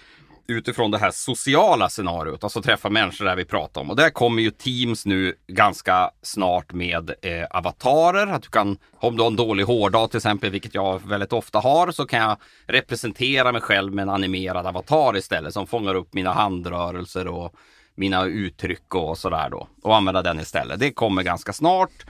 utifrån 0.50 0.90
det 0.90 0.98
här 0.98 1.10
sociala 1.10 1.88
scenariot, 1.88 2.44
alltså 2.44 2.62
träffa 2.62 2.90
människor 2.90 3.24
där 3.24 3.36
vi 3.36 3.44
pratar 3.44 3.80
om. 3.80 3.90
Och 3.90 3.96
där 3.96 4.10
kommer 4.10 4.42
ju 4.42 4.50
Teams 4.50 5.06
nu 5.06 5.34
ganska 5.46 6.10
snart 6.22 6.72
med 6.72 7.10
eh, 7.22 7.44
avatarer. 7.50 8.26
Att 8.26 8.42
du 8.42 8.48
kan, 8.48 8.78
om 8.98 9.16
du 9.16 9.22
har 9.22 9.30
en 9.30 9.36
dålig 9.36 9.64
hårdag 9.64 10.10
till 10.10 10.18
exempel, 10.18 10.50
vilket 10.50 10.74
jag 10.74 11.08
väldigt 11.08 11.32
ofta 11.32 11.58
har, 11.58 11.90
så 11.92 12.06
kan 12.06 12.20
jag 12.20 12.36
representera 12.66 13.52
mig 13.52 13.60
själv 13.60 13.94
med 13.94 14.02
en 14.02 14.08
animerad 14.08 14.66
avatar 14.66 15.16
istället 15.16 15.54
som 15.54 15.66
fångar 15.66 15.94
upp 15.94 16.14
mina 16.14 16.32
handrörelser 16.32 17.26
och 17.26 17.54
mina 17.94 18.24
uttryck 18.24 18.94
och 18.94 19.18
sådär 19.18 19.50
då. 19.50 19.68
Och 19.82 19.96
använda 19.96 20.22
den 20.22 20.40
istället. 20.40 20.80
Det 20.80 20.92
kommer 20.92 21.22
ganska 21.22 21.52
snart. 21.52 22.06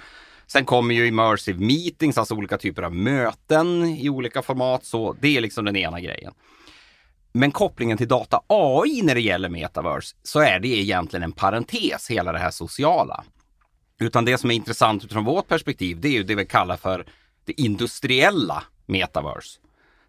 Sen 0.46 0.64
kommer 0.64 0.94
ju 0.94 1.06
immersive 1.06 1.64
meetings, 1.64 2.18
alltså 2.18 2.34
olika 2.34 2.58
typer 2.58 2.82
av 2.82 2.94
möten 2.94 3.84
i 3.84 4.08
olika 4.08 4.42
format. 4.42 4.84
Så 4.84 5.16
det 5.20 5.36
är 5.36 5.40
liksom 5.40 5.64
den 5.64 5.76
ena 5.76 6.00
grejen. 6.00 6.32
Men 7.32 7.52
kopplingen 7.52 7.98
till 7.98 8.08
data 8.08 8.40
AI 8.46 9.02
när 9.02 9.14
det 9.14 9.20
gäller 9.20 9.48
metaverse 9.48 10.16
så 10.22 10.40
är 10.40 10.60
det 10.60 10.68
egentligen 10.68 11.22
en 11.22 11.32
parentes, 11.32 12.10
hela 12.10 12.32
det 12.32 12.38
här 12.38 12.50
sociala. 12.50 13.24
Utan 14.00 14.24
det 14.24 14.38
som 14.38 14.50
är 14.50 14.54
intressant 14.54 15.04
utifrån 15.04 15.24
vårt 15.24 15.48
perspektiv, 15.48 16.00
det 16.00 16.08
är 16.08 16.12
ju 16.12 16.22
det 16.22 16.34
vi 16.34 16.46
kallar 16.46 16.76
för 16.76 17.06
det 17.44 17.60
industriella 17.60 18.62
metaverse. 18.86 19.60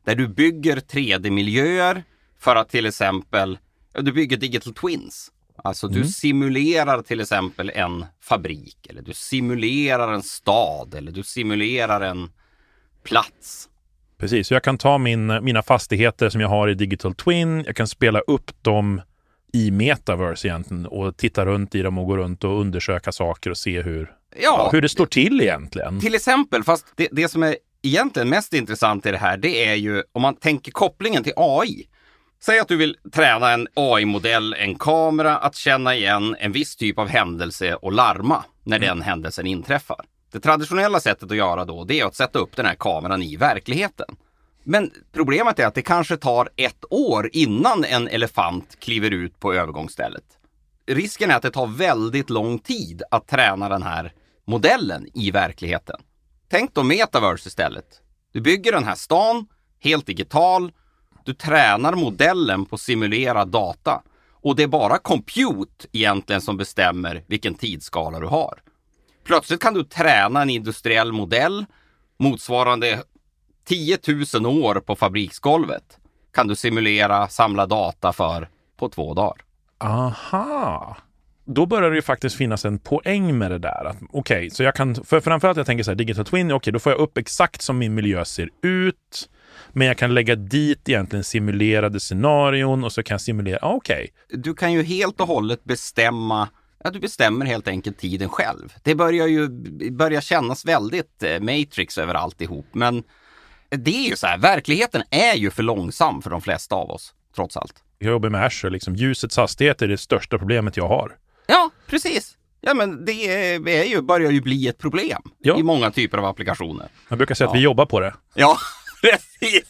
Där 0.04 0.16
du 0.16 0.28
bygger 0.28 0.78
3D-miljöer 0.78 2.04
för 2.40 2.56
att 2.56 2.70
till 2.70 2.86
exempel, 2.86 3.58
du 3.94 4.12
bygger 4.12 4.38
digital 4.38 4.74
twins. 4.74 5.32
Alltså 5.64 5.88
du 5.88 6.06
simulerar 6.06 7.02
till 7.02 7.22
exempel 7.22 7.72
en 7.76 8.06
fabrik 8.22 8.88
eller 8.90 9.02
du 9.02 9.14
simulerar 9.14 10.14
en 10.14 10.24
stad 10.24 10.94
eller 10.96 11.12
du 11.12 11.24
simulerar 11.24 12.02
en 12.02 12.32
plats. 13.04 13.70
Precis, 14.22 14.48
så 14.48 14.54
jag 14.54 14.64
kan 14.64 14.78
ta 14.78 14.98
min, 14.98 15.44
mina 15.44 15.62
fastigheter 15.62 16.30
som 16.30 16.42
jag 16.42 16.48
har 16.48 16.68
i 16.68 16.74
Digital 16.74 17.16
Twin, 17.16 17.64
jag 17.66 17.76
kan 17.76 17.88
spela 17.88 18.20
upp 18.20 18.64
dem 18.64 19.02
i 19.54 19.72
metaverse 19.72 20.48
egentligen 20.48 20.86
och 20.86 21.18
titta 21.18 21.46
runt 21.46 21.76
i 21.76 21.82
dem 21.82 21.98
och 21.98 22.06
gå 22.06 22.18
runt 22.18 22.44
och 22.44 22.62
undersöka 22.62 23.12
saker 23.12 23.50
och 23.50 23.58
se 23.58 23.82
hur, 23.82 24.12
Ja, 24.42 24.70
hur 24.72 24.82
det 24.82 24.90
står 24.90 25.06
till 25.06 25.42
egentligen. 25.42 26.00
Till 26.00 26.16
exempel, 26.16 26.64
fast 26.64 26.86
det, 26.96 27.08
det 27.12 27.28
som 27.28 27.44
är 27.44 27.56
egentligen 27.82 28.30
mest 28.30 28.54
intressant 28.54 29.06
i 29.06 29.12
det 29.12 29.18
här, 29.18 29.38
det 29.38 29.66
är 29.66 29.76
ju 29.76 30.04
om 30.12 30.22
man 30.22 30.36
tänker 30.36 30.72
kopplingen 30.72 31.24
till 31.24 31.34
AI. 31.36 31.88
Säg 32.44 32.60
att 32.60 32.68
du 32.68 32.78
vill 32.78 32.98
träna 33.14 33.52
en 33.52 33.68
AI-modell, 33.74 34.54
en 34.54 34.76
kamera, 34.76 35.38
att 35.38 35.56
känna 35.56 35.96
igen 35.96 36.36
en 36.40 36.52
viss 36.52 36.76
typ 36.76 37.00
av 37.00 37.08
händelse 37.08 37.76
och 37.76 37.92
larma 37.92 38.44
när 38.64 38.80
den 38.80 39.02
händelsen 39.02 39.48
inträffar. 39.48 40.06
Det 40.32 40.40
traditionella 40.40 41.00
sättet 41.00 41.32
att 41.32 41.38
göra 41.38 41.66
då, 41.66 41.84
det 41.84 42.00
är 42.00 42.06
att 42.06 42.16
sätta 42.16 42.40
upp 42.40 42.56
den 42.56 42.66
här 42.66 42.76
kameran 42.76 43.24
i 43.24 43.36
verkligheten. 43.36 44.16
Men 44.64 44.92
problemet 45.12 45.60
är 45.60 45.66
att 45.66 45.76
det 45.76 45.82
kanske 45.82 46.18
tar 46.18 46.50
ett 46.56 46.86
år 46.90 47.30
innan 47.34 47.86
en 47.86 48.08
elefant 48.08 48.78
kliver 48.80 49.12
ut 49.12 49.40
på 49.40 49.54
övergångsstället. 49.54 50.24
Risken 50.88 51.32
är 51.32 51.36
att 51.36 51.42
det 51.42 51.52
tar 51.52 51.68
väldigt 51.68 52.30
lång 52.30 52.60
tid 52.60 53.04
att 53.12 53.28
träna 53.28 53.70
den 53.70 53.84
här 53.84 54.14
modellen 54.48 55.08
i 55.14 55.32
verkligheten. 55.32 56.02
Tänk 56.50 56.74
då 56.74 56.84
metaverse 56.84 57.48
istället. 57.48 57.86
Du 58.34 58.42
bygger 58.42 58.72
den 58.72 58.84
här 58.84 58.96
stan, 58.96 59.48
helt 59.80 60.06
digital. 60.06 60.72
Du 61.26 61.34
tränar 61.34 61.94
modellen 61.94 62.66
på 62.66 62.78
simulerad 62.78 63.48
data. 63.48 64.04
Och 64.32 64.56
det 64.56 64.64
är 64.64 64.68
bara 64.68 64.98
compute 64.98 65.88
egentligen 65.92 66.42
som 66.42 66.58
bestämmer 66.58 67.24
vilken 67.28 67.56
tidsskala 67.56 68.20
du 68.20 68.28
har. 68.28 68.60
Plötsligt 69.24 69.62
kan 69.62 69.74
du 69.74 69.84
träna 69.84 70.42
en 70.42 70.50
industriell 70.50 71.12
modell 71.12 71.66
motsvarande 72.20 73.04
10 73.66 73.98
000 74.34 74.46
år 74.46 74.76
på 74.76 74.96
fabriksgolvet. 74.96 75.98
Kan 76.34 76.48
du 76.48 76.56
simulera, 76.56 77.28
samla 77.28 77.66
data 77.66 78.14
för 78.14 78.50
på 78.78 78.90
två 78.90 79.14
dagar. 79.14 79.42
Aha! 79.78 80.98
Då 81.46 81.66
börjar 81.66 81.90
det 81.90 81.96
ju 81.96 82.02
faktiskt 82.02 82.36
finnas 82.36 82.66
en 82.66 82.80
poäng 82.80 83.38
med 83.38 83.52
det 83.52 83.58
där. 83.58 83.96
Okej, 84.12 84.50
så 84.50 84.64
jag 84.64 84.76
kan, 84.76 84.96
för 84.96 85.20
framförallt 85.20 85.58
jag 85.58 85.66
tänker 85.66 85.84
så 85.84 85.92
här, 85.92 85.96
digital 85.96 86.26
twin, 86.26 86.52
okej, 86.52 86.74
då 86.74 86.80
får 86.80 86.92
jag 86.92 87.00
upp 87.00 87.18
exakt 87.18 87.62
som 87.62 87.78
min 87.78 87.94
miljö 87.94 88.26
ser 88.26 88.50
ut. 88.64 89.30
Men 89.72 89.88
jag 89.88 89.98
kan 89.98 90.14
lägga 90.14 90.36
dit 90.36 90.90
egentligen 90.90 91.24
simulerade 91.24 92.00
scenarion 92.00 92.84
och 92.84 92.92
så 92.92 93.04
kan 93.04 93.14
jag 93.14 93.22
simulera, 93.22 93.60
okej. 93.62 94.10
du 94.30 94.54
kan 94.54 94.74
ju 94.74 94.84
helt 94.84 95.22
och 95.22 95.28
hållet 95.28 95.64
bestämma 95.64 96.50
Ja, 96.84 96.90
du 96.90 97.00
bestämmer 97.00 97.46
helt 97.46 97.68
enkelt 97.68 97.98
tiden 97.98 98.30
själv. 98.30 98.74
Det 98.84 98.96
börjar 98.96 99.28
ju 99.28 99.48
börjar 99.92 100.22
kännas 100.22 100.66
väldigt 100.66 101.24
eh, 101.24 101.40
Matrix 101.40 101.98
över 101.98 102.14
alltihop. 102.14 102.66
Men 102.72 103.04
det 103.70 103.96
är 104.06 104.10
ju 104.10 104.16
så 104.16 104.28
här, 104.28 104.38
verkligheten 104.38 105.04
är 105.10 105.36
ju 105.36 105.52
för 105.52 105.64
långsam 105.64 106.22
för 106.22 106.30
de 106.30 106.42
flesta 106.42 106.76
av 106.76 106.90
oss, 106.92 107.14
trots 107.36 107.58
allt. 107.58 107.74
Jag 108.00 108.12
jobbar 108.12 108.30
med 108.30 108.46
Azure, 108.46 108.72
liksom 108.72 108.96
ljusets 108.96 109.38
hastighet 109.38 109.82
är 109.82 109.88
det 109.88 109.98
största 109.98 110.38
problemet 110.38 110.78
jag 110.78 110.88
har. 110.88 111.18
Ja, 111.48 111.70
precis. 111.88 112.38
Ja, 112.62 112.74
men 112.74 113.06
det 113.06 113.12
är, 113.72 113.84
ju, 113.84 114.02
börjar 114.02 114.32
ju 114.32 114.42
bli 114.42 114.68
ett 114.68 114.78
problem 114.78 115.22
Ja. 115.40 115.60
i 115.60 115.64
många 115.64 115.92
typer 115.92 116.18
av 116.18 116.26
applikationer. 116.26 116.88
Jag 117.10 117.18
brukar 117.18 117.36
säga 117.36 117.48
att 117.48 117.54
Ja. 117.54 117.58
vi 117.58 117.64
jobbar 117.64 117.86
på 117.86 118.00
det. 118.00 118.14
Ja, 118.36 118.58
precis. 119.02 119.64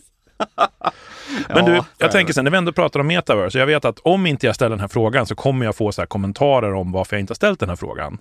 Men 1.50 1.66
du, 1.66 1.72
Ja, 1.76 1.86
jag 1.98 2.10
det. 2.10 2.12
tänker 2.12 2.34
sen, 2.34 2.44
när 2.44 2.52
vi 2.52 2.58
ändå 2.58 2.72
pratar 2.72 3.00
om 3.00 3.08
metaverse, 3.08 3.60
jag 3.60 3.66
vet 3.66 3.86
att 3.86 4.00
om 4.00 4.26
inte 4.26 4.46
jag 4.46 4.56
ställer 4.56 4.70
den 4.70 4.80
här 4.80 4.88
frågan 4.88 5.26
så 5.26 5.36
kommer 5.36 5.66
jag 5.66 5.76
få 5.76 5.92
så 5.92 6.02
här 6.02 6.06
kommentarer 6.08 6.74
om 6.74 6.92
varför 6.92 7.16
jag 7.16 7.20
inte 7.22 7.32
har 7.32 7.36
ställt 7.36 7.60
den 7.60 7.70
här 7.70 7.76
frågan. 7.76 8.18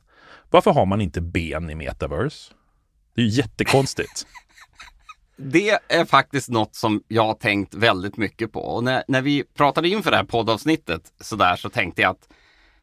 Varför 0.50 0.71
har 0.71 0.87
man 0.87 1.00
inte 1.00 1.21
ben 1.21 1.71
i 1.71 1.75
metaverse? 1.75 2.53
Det 3.15 3.21
är 3.21 3.25
ju 3.27 3.31
jättekonstigt. 3.31 4.27
Det 5.43 5.79
är 5.89 6.05
faktiskt 6.05 6.49
något 6.49 6.75
som 6.75 7.03
jag 7.09 7.27
har 7.27 7.35
tänkt 7.35 7.75
väldigt 7.75 8.17
mycket 8.17 8.53
på. 8.53 8.61
Och 8.61 8.85
när, 8.85 9.03
när 9.09 9.23
vi 9.23 9.45
pratade 9.57 9.89
inför 9.89 10.11
det 10.11 10.17
här 10.17 10.25
poddavsnittet 10.25 11.03
så 11.21 11.37
där 11.37 11.57
så 11.57 11.69
tänkte 11.69 12.03
jag 12.03 12.11
att 12.11 12.29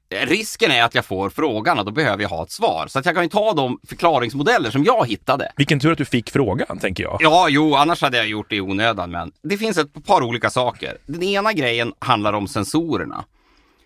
risken 0.09 0.71
är 0.71 0.83
att 0.83 0.95
jag 0.95 1.05
får 1.05 1.29
frågan 1.29 1.79
och 1.79 1.85
då 1.85 1.91
behöver 1.91 2.23
jag 2.23 2.29
ha 2.29 2.43
ett 2.43 2.51
svar. 2.51 2.87
Så 2.87 2.99
att 2.99 3.05
jag 3.05 3.15
kan 3.15 3.23
ju 3.23 3.29
ta 3.29 3.53
de 3.53 3.79
förklaringsmodeller 3.87 4.71
som 4.71 4.83
jag 4.83 5.07
hittade. 5.07 5.51
Vilken 5.55 5.79
tur 5.79 5.91
att 5.91 5.97
du 5.97 6.05
fick 6.05 6.29
frågan, 6.29 6.79
tänker 6.79 7.03
jag. 7.03 7.17
Ja, 7.21 7.47
jo, 7.49 7.75
annars 7.75 8.01
hade 8.01 8.17
jag 8.17 8.27
gjort 8.27 8.49
det 8.49 8.55
i 8.55 8.61
onödan. 8.61 9.11
Men 9.11 9.31
det 9.41 9.57
finns 9.57 9.77
ett 9.77 10.05
par 10.05 10.23
olika 10.23 10.49
saker. 10.49 10.97
Den 11.05 11.23
ena 11.23 11.53
grejen 11.53 11.93
handlar 11.99 12.33
om 12.33 12.47
sensorerna. 12.47 13.25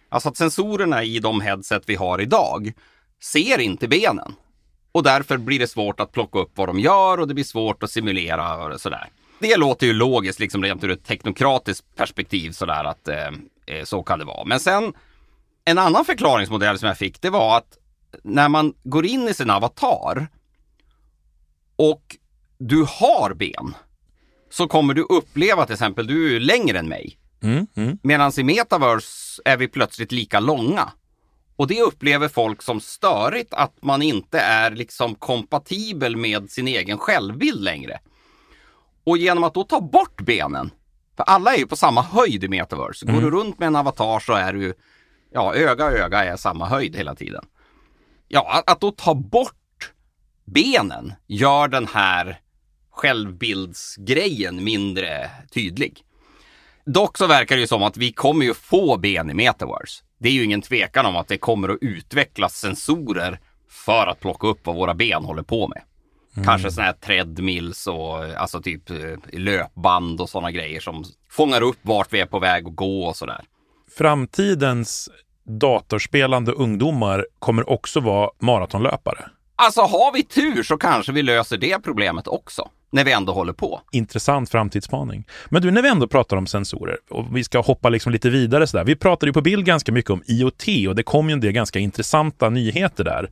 Alltså 0.09 0.29
att 0.29 0.37
sensorerna 0.37 1.03
i 1.03 1.19
de 1.19 1.41
headset 1.41 1.83
vi 1.85 1.95
har 1.95 2.21
idag 2.21 2.73
ser 3.23 3.59
inte 3.59 3.87
benen. 3.87 4.35
Och 4.91 5.03
därför 5.03 5.37
blir 5.37 5.59
det 5.59 5.67
svårt 5.67 5.99
att 5.99 6.11
plocka 6.11 6.39
upp 6.39 6.51
vad 6.55 6.69
de 6.69 6.79
gör 6.79 7.19
och 7.19 7.27
det 7.27 7.33
blir 7.33 7.43
svårt 7.43 7.83
att 7.83 7.91
simulera 7.91 8.65
och 8.65 8.81
sådär. 8.81 9.09
Det 9.39 9.57
låter 9.57 9.87
ju 9.87 9.93
logiskt, 9.93 10.39
liksom 10.39 10.63
rent 10.63 10.83
ur 10.83 10.91
ett 10.91 11.05
teknokratiskt 11.05 11.95
perspektiv 11.95 12.51
sådär 12.51 12.83
att 12.83 13.07
eh, 13.07 13.27
eh, 13.65 13.83
så 13.83 14.03
kan 14.03 14.19
det 14.19 14.25
vara. 14.25 14.45
Men 14.45 14.59
sen 14.59 14.93
en 15.65 15.77
annan 15.77 16.05
förklaringsmodell 16.05 16.79
som 16.79 16.87
jag 16.87 16.97
fick, 16.97 17.21
det 17.21 17.29
var 17.29 17.57
att 17.57 17.77
när 18.23 18.49
man 18.49 18.73
går 18.83 19.05
in 19.05 19.27
i 19.27 19.33
sin 19.33 19.49
avatar 19.49 20.27
och 21.75 22.17
du 22.57 22.85
har 22.87 23.33
ben 23.33 23.75
så 24.49 24.67
kommer 24.67 24.93
du 24.93 25.01
uppleva 25.01 25.65
till 25.65 25.73
exempel, 25.73 26.07
du 26.07 26.35
är 26.35 26.39
längre 26.39 26.79
än 26.79 26.89
mig. 26.89 27.17
Mm, 27.43 27.67
mm. 27.75 27.97
Medan 28.03 28.31
i 28.37 28.43
metaverse 28.43 29.41
är 29.45 29.57
vi 29.57 29.67
plötsligt 29.67 30.11
lika 30.11 30.39
långa. 30.39 30.91
Och 31.55 31.67
det 31.67 31.81
upplever 31.81 32.27
folk 32.27 32.61
som 32.61 32.79
störigt 32.79 33.53
att 33.53 33.83
man 33.83 34.01
inte 34.01 34.39
är 34.39 34.71
liksom 34.71 35.15
kompatibel 35.15 36.17
med 36.17 36.51
sin 36.51 36.67
egen 36.67 36.97
självbild 36.97 37.61
längre. 37.61 37.99
Och 39.03 39.17
genom 39.17 39.43
att 39.43 39.53
då 39.53 39.63
ta 39.63 39.81
bort 39.81 40.21
benen, 40.21 40.71
för 41.17 41.23
alla 41.23 41.53
är 41.53 41.57
ju 41.57 41.67
på 41.67 41.75
samma 41.75 42.01
höjd 42.01 42.43
i 42.43 42.47
metaverse. 42.47 43.05
Går 43.05 43.13
Mm. 43.13 43.23
du 43.25 43.31
runt 43.31 43.59
med 43.59 43.67
en 43.67 43.75
avatar 43.75 44.19
så 44.19 44.33
är 44.33 44.53
du, 44.53 44.73
ja 45.33 45.55
öga 45.55 45.85
öga 45.85 46.23
är 46.23 46.37
samma 46.37 46.67
höjd 46.67 46.95
hela 46.95 47.15
tiden. 47.15 47.45
Ja, 48.27 48.51
att, 48.51 48.71
att 48.71 48.81
då 48.81 48.91
ta 48.91 49.13
bort 49.13 49.91
benen 50.45 51.13
gör 51.27 51.67
den 51.67 51.87
här 51.87 52.39
självbildsgrejen 52.91 54.63
mindre 54.63 55.29
tydlig. 55.53 56.03
Dock 56.85 57.17
så 57.17 57.27
verkar 57.27 57.55
det 57.55 57.61
ju 57.61 57.67
som 57.67 57.83
att 57.83 57.97
vi 57.97 58.11
kommer 58.11 58.45
ju 58.45 58.53
få 58.53 58.97
ben 58.97 59.29
i 59.29 59.33
metaverse. 59.33 60.03
Det 60.17 60.29
är 60.29 60.33
ju 60.33 60.43
ingen 60.43 60.61
tvekan 60.61 61.05
om 61.05 61.15
att 61.15 61.27
det 61.27 61.37
kommer 61.37 61.69
att 61.69 61.77
utvecklas 61.81 62.55
sensorer 62.55 63.39
för 63.69 64.07
att 64.07 64.19
plocka 64.19 64.47
upp 64.47 64.59
vad 64.65 64.75
våra 64.75 64.93
ben 64.93 65.23
håller 65.23 65.43
på 65.43 65.67
med. 65.67 65.81
Kanske 66.45 66.71
sådana 66.71 66.85
här 66.85 66.97
treadmills 66.97 67.87
och 67.87 68.23
alltså 68.23 68.61
typ 68.61 68.89
eh, 68.89 68.97
löpband 69.31 70.21
och 70.21 70.29
sådana 70.29 70.51
grejer 70.51 70.79
som 70.79 71.03
fångar 71.29 71.61
upp 71.61 71.77
vart 71.81 72.13
vi 72.13 72.19
är 72.19 72.25
på 72.25 72.39
väg 72.39 72.67
att 72.67 72.75
gå 72.75 73.03
och 73.03 73.15
sådär. 73.15 73.41
Framtidens 73.97 75.09
datorspelande 75.59 76.51
ungdomar 76.51 77.25
kommer 77.39 77.69
också 77.69 77.99
vara 77.99 78.29
maratonlöpare. 78.39 79.29
Alltså 79.55 79.81
har 79.81 80.13
vi 80.13 80.23
tur 80.23 80.63
så 80.63 80.77
kanske 80.77 81.11
vi 81.11 81.21
löser 81.21 81.57
det 81.57 81.79
problemet 81.83 82.27
också. 82.27 82.69
När 82.91 83.03
vi 83.03 83.11
ändå 83.11 83.33
håller 83.33 83.53
på. 83.53 83.81
Intressant 83.91 84.49
framtidsspaning. 84.49 85.27
Men 85.49 85.61
du, 85.61 85.71
när 85.71 85.81
vi 85.81 85.89
ändå 85.89 86.07
pratar 86.07 86.37
om 86.37 86.47
sensorer 86.47 86.97
och 87.09 87.35
vi 87.35 87.43
ska 87.43 87.59
hoppa 87.59 87.89
liksom 87.89 88.11
lite 88.11 88.29
vidare 88.29 88.67
sådär. 88.67 88.83
Vi 88.83 88.95
pratade 88.95 89.29
ju 89.29 89.33
på 89.33 89.41
bild 89.41 89.65
ganska 89.65 89.91
mycket 89.91 90.11
om 90.11 90.23
IoT 90.27 90.87
och 90.87 90.95
det 90.95 91.03
kom 91.03 91.29
ju 91.29 91.33
en 91.33 91.39
del 91.39 91.51
ganska 91.51 91.79
intressanta 91.79 92.49
nyheter 92.49 93.03
där. 93.03 93.31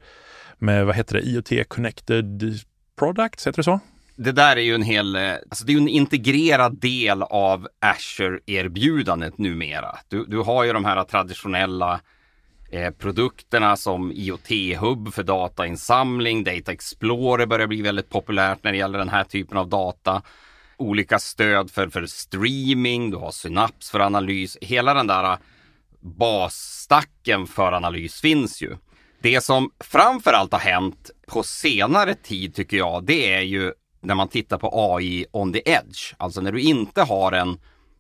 Med, 0.57 0.85
vad 0.85 0.95
heter 0.95 1.15
det, 1.15 1.21
IoT 1.21 1.69
Connected 1.69 2.59
Products, 2.99 3.47
heter 3.47 3.57
det 3.57 3.63
så? 3.63 3.79
Det 4.21 4.31
där 4.31 4.57
är 4.57 4.61
ju 4.61 4.75
en 4.75 4.83
hel, 4.83 5.15
eh, 5.15 5.33
alltså 5.49 5.65
det 5.65 5.71
är 5.71 5.73
ju 5.73 5.79
en 5.79 5.87
integrerad 5.87 6.79
del 6.79 7.23
av 7.23 7.67
Azure-erbjudandet 7.79 9.37
numera. 9.37 9.95
Du, 10.07 10.25
du 10.25 10.37
har 10.37 10.63
ju 10.63 10.73
de 10.73 10.85
här 10.85 11.03
traditionella 11.03 11.99
eh, 12.71 12.91
produkterna 12.91 13.75
som 13.75 14.11
IoT-hub 14.11 15.11
för 15.11 15.23
datainsamling, 15.23 16.43
Data 16.43 16.71
Explorer 16.71 17.45
börjar 17.45 17.67
bli 17.67 17.81
väldigt 17.81 18.09
populärt 18.09 18.63
när 18.63 18.71
det 18.71 18.77
gäller 18.77 18.99
den 18.99 19.09
här 19.09 19.23
typen 19.23 19.57
av 19.57 19.69
data. 19.69 20.21
Olika 20.77 21.19
stöd 21.19 21.71
för, 21.71 21.87
för 21.87 22.05
streaming, 22.05 23.11
du 23.11 23.17
har 23.17 23.31
Synaps 23.31 23.91
för 23.91 23.99
analys. 23.99 24.57
Hela 24.61 24.93
den 24.93 25.07
där 25.07 25.23
eh, 25.23 25.37
basstacken 26.01 27.47
för 27.47 27.71
analys 27.71 28.21
finns 28.21 28.61
ju. 28.61 28.77
Det 29.21 29.43
som 29.43 29.71
framför 29.79 30.33
allt 30.33 30.51
har 30.51 30.59
hänt 30.59 31.11
på 31.27 31.43
senare 31.43 32.15
tid 32.15 32.55
tycker 32.55 32.77
jag, 32.77 33.03
det 33.03 33.33
är 33.33 33.41
ju 33.41 33.73
när 34.01 34.15
man 34.15 34.27
tittar 34.27 34.57
på 34.57 34.69
AI 34.73 35.25
on 35.31 35.53
the 35.53 35.61
edge. 35.65 36.13
Alltså 36.17 36.41
när 36.41 36.51
du 36.51 36.61
inte 36.61 37.01
har 37.01 37.31
en 37.31 37.57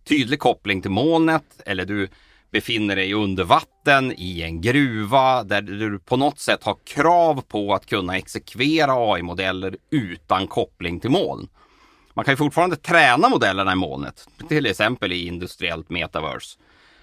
tydlig 0.07 0.39
koppling 0.39 0.81
till 0.81 0.91
molnet 0.91 1.61
eller 1.65 1.85
du 1.85 2.09
befinner 2.51 2.95
dig 2.95 3.13
under 3.13 3.43
vatten 3.43 4.13
i 4.17 4.41
en 4.41 4.61
gruva 4.61 5.43
där 5.43 5.61
du 5.61 5.99
på 5.99 6.17
något 6.17 6.39
sätt 6.39 6.63
har 6.63 6.77
krav 6.85 7.41
på 7.41 7.73
att 7.73 7.85
kunna 7.85 8.17
exekvera 8.17 8.91
AI-modeller 8.93 9.77
utan 9.91 10.47
koppling 10.47 10.99
till 10.99 11.09
moln. 11.09 11.47
Man 12.13 12.25
kan 12.25 12.31
ju 12.31 12.37
fortfarande 12.37 12.75
träna 12.75 13.29
modellerna 13.29 13.71
i 13.71 13.75
molnet, 13.75 14.27
till 14.47 14.65
exempel 14.65 15.11
i 15.11 15.27
industriellt 15.27 15.89
metaverse. 15.89 16.59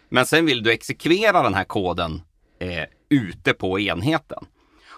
Men 0.08 0.26
sen 0.26 0.46
vill 0.46 0.62
du 0.62 0.72
exekvera 0.72 1.42
den 1.42 1.54
här 1.54 1.64
koden 1.64 2.22
eh, 2.58 2.84
ute 3.08 3.52
på 3.52 3.80
enheten. 3.80 4.46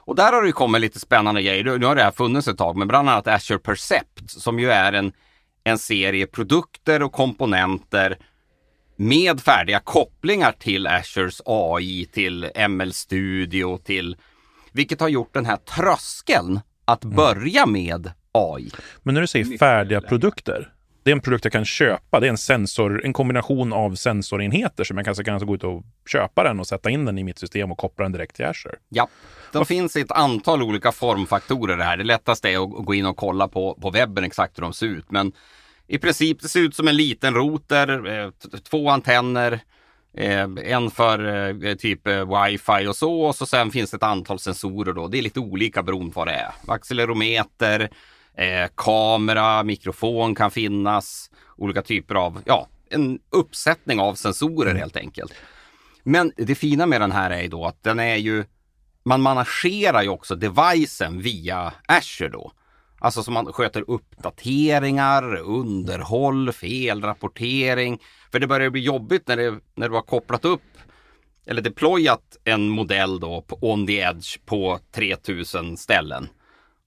Och 0.09 0.17
där 0.17 0.33
har 0.33 0.43
det 0.43 0.47
ju 0.47 0.53
kommit 0.53 0.81
lite 0.81 1.01
spännande 1.01 1.43
grejer. 1.43 1.79
Nu 1.79 1.87
har 1.87 1.95
det 1.95 2.03
här 2.03 2.11
funnits 2.11 2.49
ett 2.49 2.59
tag, 2.59 2.77
men 2.77 2.89
bland 2.89 3.09
annat 3.09 3.27
Azure 3.27 3.59
Percept 3.59 4.31
som 4.31 4.59
ju 4.59 4.71
är 4.71 4.93
en, 4.93 5.13
en 5.65 5.79
serie 5.79 6.27
produkter 6.27 7.03
och 7.03 7.13
komponenter 7.13 8.19
med 8.97 9.41
färdiga 9.41 9.81
kopplingar 9.81 10.53
till 10.53 10.87
Azures 10.87 11.43
AI, 11.45 12.05
till 12.13 12.51
ML 12.69 12.93
Studio, 12.93 13.79
till 13.79 14.17
vilket 14.73 15.01
har 15.01 15.09
gjort 15.09 15.35
den 15.35 15.47
här 15.47 15.57
tröskeln 15.57 16.61
att 16.85 17.05
börja 17.05 17.67
med 17.67 18.13
AI. 18.33 18.71
Men 19.03 19.15
när 19.15 19.21
du 19.21 19.27
säger 19.27 19.59
färdiga 19.59 20.01
produkter, 20.01 20.73
det 21.09 21.13
är 21.13 21.17
en 21.17 21.21
produkt 21.21 21.45
jag 21.45 21.53
kan 21.53 21.65
köpa. 21.65 22.21
Det 22.21 22.27
är 22.27 22.31
en 22.31 22.39
sensor, 22.39 23.05
en 23.05 23.13
kombination 23.13 23.73
av 23.73 23.95
sensorenheter 23.95 24.85
som 24.85 24.97
jag 24.97 25.07
kanske 25.07 25.25
kan 25.25 25.47
gå 25.47 25.55
ut 25.55 25.65
och 25.65 25.83
köpa 26.07 26.43
den 26.43 26.61
och 26.61 26.67
sätta 26.67 26.91
in 26.91 27.05
den 27.05 27.19
i 27.19 27.25
mitt 27.25 27.39
system 27.39 27.73
och 27.73 27.79
koppla 27.79 28.03
den 28.03 28.13
direkt 28.13 28.37
till 28.37 28.45
Azure. 28.45 28.75
Ja, 28.89 29.09
de 29.53 29.67
finns 29.67 29.97
i 29.97 30.01
ett 30.01 30.13
antal 30.13 30.63
olika 30.63 30.93
formfaktorer 30.93 31.77
det 31.77 31.85
här. 31.85 31.97
Det 31.97 32.05
lättaste 32.05 32.49
är 32.49 32.63
att 32.63 32.85
gå 32.87 32.95
in 32.95 33.07
och 33.07 33.17
kolla 33.17 33.49
på, 33.49 33.79
på 33.83 33.91
webben 33.91 34.25
exakt 34.25 34.59
hur 34.59 34.63
de 34.63 34.73
ser 34.73 34.87
ut. 34.87 35.11
Men 35.11 35.33
i 35.87 35.99
princip, 35.99 36.41
det 36.41 36.49
ser 36.49 36.61
ut 36.61 36.75
som 36.75 36.89
en 36.89 36.97
liten 36.97 37.35
router, 37.35 38.21
eh, 38.21 38.31
två 38.71 38.91
antenner, 38.91 39.61
eh, 40.17 40.49
en 40.65 40.91
för 40.91 41.47
eh, 41.65 41.75
typ 41.75 42.01
wifi 42.07 42.87
och 42.87 42.97
så. 42.97 43.21
Och 43.21 43.35
så 43.35 43.47
sen 43.47 43.71
finns 43.71 43.91
det 43.91 43.97
ett 43.97 44.03
antal 44.03 44.39
sensorer 44.39 44.93
då. 44.93 45.09
Det 45.09 45.19
är 45.19 45.23
lite 45.23 45.41
olika 45.41 45.83
beroende 45.83 46.13
på 46.13 46.21
vad 46.21 46.29
det 46.29 46.35
är. 46.35 46.53
Accelerometer, 46.67 47.91
eh, 48.39 48.69
kamera, 48.75 49.63
mikrofon 49.63 50.35
kan 50.35 50.51
finnas. 50.51 51.31
Olika 51.57 51.83
typer 51.83 52.15
av, 52.15 52.43
ja, 52.47 52.69
en 52.91 53.19
uppsättning 53.31 54.01
av 54.01 54.15
sensorer 54.15 54.75
helt 54.75 54.97
enkelt. 54.97 55.33
Men 56.03 56.33
det 56.37 56.55
fina 56.55 56.87
med 56.87 57.01
den 57.01 57.13
här 57.13 57.31
är 57.31 57.43
ju 57.43 57.49
då 57.49 57.67
att 57.67 57.83
den 57.83 58.01
är 58.01 58.17
ju, 58.17 58.45
man 59.05 59.23
managerar 59.23 60.03
ju 60.03 60.09
också 60.09 60.35
devicen 60.35 61.23
via 61.23 61.73
Azure 61.87 62.29
då. 62.29 62.53
Alltså 63.01 63.23
så 63.23 63.31
man 63.31 63.53
sköter 63.53 63.85
uppdateringar, 63.91 65.35
underhåll, 65.37 66.53
felrapportering. 66.53 67.99
För 68.33 68.39
det 68.39 68.47
börjar 68.47 68.71
bli 68.71 68.81
jobbigt 68.81 69.29
när, 69.29 69.37
det, 69.37 69.61
när 69.75 69.89
du 69.89 69.95
har 69.95 70.03
kopplat 70.03 70.45
upp 70.45 70.63
eller 71.47 71.63
deployat 71.63 72.37
en 72.45 72.69
modell 72.69 73.21
då 73.21 73.43
på 73.43 73.59
on 73.61 73.87
the 73.87 73.99
edge 73.99 74.47
på 74.47 74.79
3000 74.93 75.77
ställen. 75.77 76.29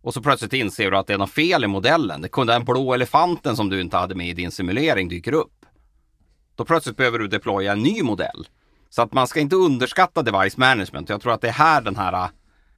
Och 0.02 0.14
så 0.14 0.22
plötsligt 0.22 0.54
inser 0.54 0.92
du 0.92 0.98
att 0.98 1.08
det 1.08 1.14
är 1.14 1.18
något 1.18 1.32
fel 1.32 1.64
i 1.64 1.68
modellen. 1.68 2.22
Det 2.22 2.30
kunde 2.30 2.54
den 2.54 2.66
blå 2.66 2.94
elefanten 2.94 3.56
som 3.56 3.70
du 3.70 3.82
inte 3.82 3.98
hade 3.98 4.16
med 4.16 4.28
i 4.28 4.34
din 4.34 4.52
simulering 4.52 5.10
dyker 5.10 5.34
upp. 5.34 5.66
Då 6.56 6.66
plötsligt 6.66 6.98
behöver 6.98 7.20
du 7.20 7.28
deploya 7.28 7.72
en 7.72 7.80
ny 7.80 8.04
modell. 8.04 8.48
Så 8.90 9.02
att 9.02 9.14
man 9.14 9.28
ska 9.28 9.40
inte 9.40 9.56
underskatta 9.56 10.24
device 10.24 10.58
management. 10.58 11.10
Jag 11.10 11.22
tror 11.22 11.34
att 11.34 11.42
det 11.42 11.48
är 11.48 11.52
här 11.52 11.82
den 11.82 11.96
här, 11.96 12.30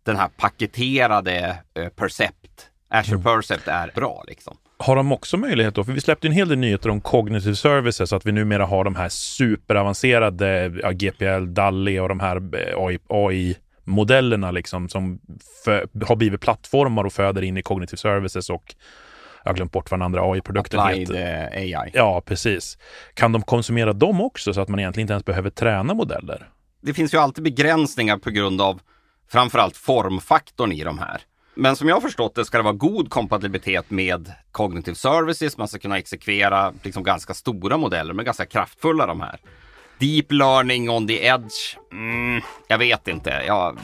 den 0.04 0.16
här 0.16 0.28
paketerade 0.28 1.58
eh, 1.74 1.88
Percept, 1.88 2.70
Azure 2.90 3.20
Percept 3.20 3.68
är 3.68 3.92
bra 3.96 4.24
liksom. 4.28 4.58
Har 4.78 4.96
de 4.96 5.12
också 5.12 5.38
möjlighet 5.38 5.76
då, 5.76 5.84
för 5.84 5.92
vi 5.92 6.02
släppte 6.02 6.28
en 6.28 6.34
hel 6.34 6.50
del 6.50 6.58
nyheter 6.58 6.90
om 6.90 7.02
cognitive 7.02 7.56
services, 7.56 8.14
att 8.14 8.26
vi 8.26 8.32
numera 8.32 8.66
har 8.66 8.84
de 8.84 8.96
här 8.96 9.10
superavancerade 9.10 10.74
ja, 10.84 10.92
GPL, 10.92 11.54
DALI 11.54 12.00
och 12.00 12.10
de 12.10 12.20
här 12.20 12.36
eh, 12.36 13.00
AI, 13.08 13.56
AI-modellerna 13.86 14.52
liksom 14.52 14.90
som 14.90 15.20
har 16.08 16.16
blivit 16.16 16.42
plattformar 16.42 17.04
och 17.04 17.14
föder 17.14 17.42
in 17.42 17.58
i 17.58 17.62
cognitive 17.62 17.98
services 17.98 18.50
och 18.50 18.76
jag 19.44 19.50
har 19.50 19.56
glömt 19.56 19.72
bort 19.72 19.92
vad 19.92 20.00
den 20.00 20.06
andra 20.06 20.22
AI-produkten 20.32 20.80
Applied 20.80 21.00
heter. 21.00 21.50
eh, 21.58 21.80
AI. 21.80 21.92
Ja, 21.94 22.22
precis. 22.26 22.78
Kan 23.14 23.32
de 23.32 23.42
konsumera 23.42 23.94
dem 23.94 24.22
också 24.22 24.54
så 24.54 24.62
att 24.62 24.70
man 24.70 24.80
egentligen 24.80 25.04
inte 25.04 25.14
ens 25.14 25.26
behöver 25.26 25.50
träna 25.50 25.94
modeller? 25.94 26.50
det 26.86 26.94
finns 26.94 27.14
ju 27.14 27.18
alltid 27.18 27.44
begränsningar 27.44 28.18
på 28.18 28.30
grund 28.30 28.62
av 28.62 28.82
framförallt 29.32 29.78
formfaktorn 29.78 30.72
i 30.72 30.84
de 30.84 31.00
här. 31.00 31.22
Men 31.56 31.76
som 31.76 31.88
jag 31.88 31.96
har 31.96 32.02
förstått 32.02 32.36
det 32.36 32.46
ska 32.46 32.58
det 32.58 32.64
vara 32.64 32.74
god 32.74 33.10
kompatibilitet 33.10 33.90
med 33.90 34.32
Cognitive 34.52 34.96
Services. 34.96 35.58
Man 35.58 35.68
ska 35.68 35.80
kunna 35.80 35.98
exekvera 35.98 36.74
liksom 36.84 37.04
ganska 37.04 37.34
stora 37.34 37.78
modeller, 37.78 38.14
men 38.14 38.26
ganska 38.26 38.46
kraftfulla 38.46 39.06
de 39.06 39.22
här. 39.22 39.40
Deep 40.04 40.32
learning 40.32 40.90
on 40.90 41.08
the 41.08 41.26
edge? 41.26 41.78
Mm, 41.92 42.42
jag 42.68 42.78
vet 42.78 43.08
inte. 43.08 43.44
Ja, 43.48 43.76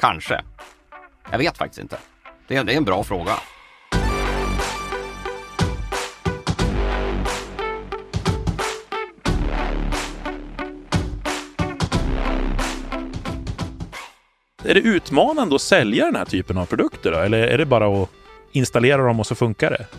kanske. 0.00 0.40
Jag 1.30 1.38
vet 1.38 1.58
faktiskt 1.58 1.80
inte. 1.80 1.98
Det 2.48 2.56
är, 2.56 2.64
det 2.64 2.72
är 2.72 2.76
en 2.76 2.84
bra 2.84 3.04
fråga. 3.04 3.32
Är 14.64 14.74
det 14.74 14.80
utmanande 14.80 15.54
att 15.54 15.62
sälja 15.62 16.04
den 16.04 16.16
här 16.16 16.24
typen 16.24 16.58
av 16.58 16.66
produkter 16.66 17.12
då? 17.12 17.18
Eller 17.18 17.38
är 17.38 17.58
det 17.58 17.66
bara 17.66 18.02
att 18.02 18.10
installera 18.52 19.02
dem 19.02 19.20
och 19.20 19.26
så 19.26 19.34
funkar 19.34 19.70
det? 19.70 19.86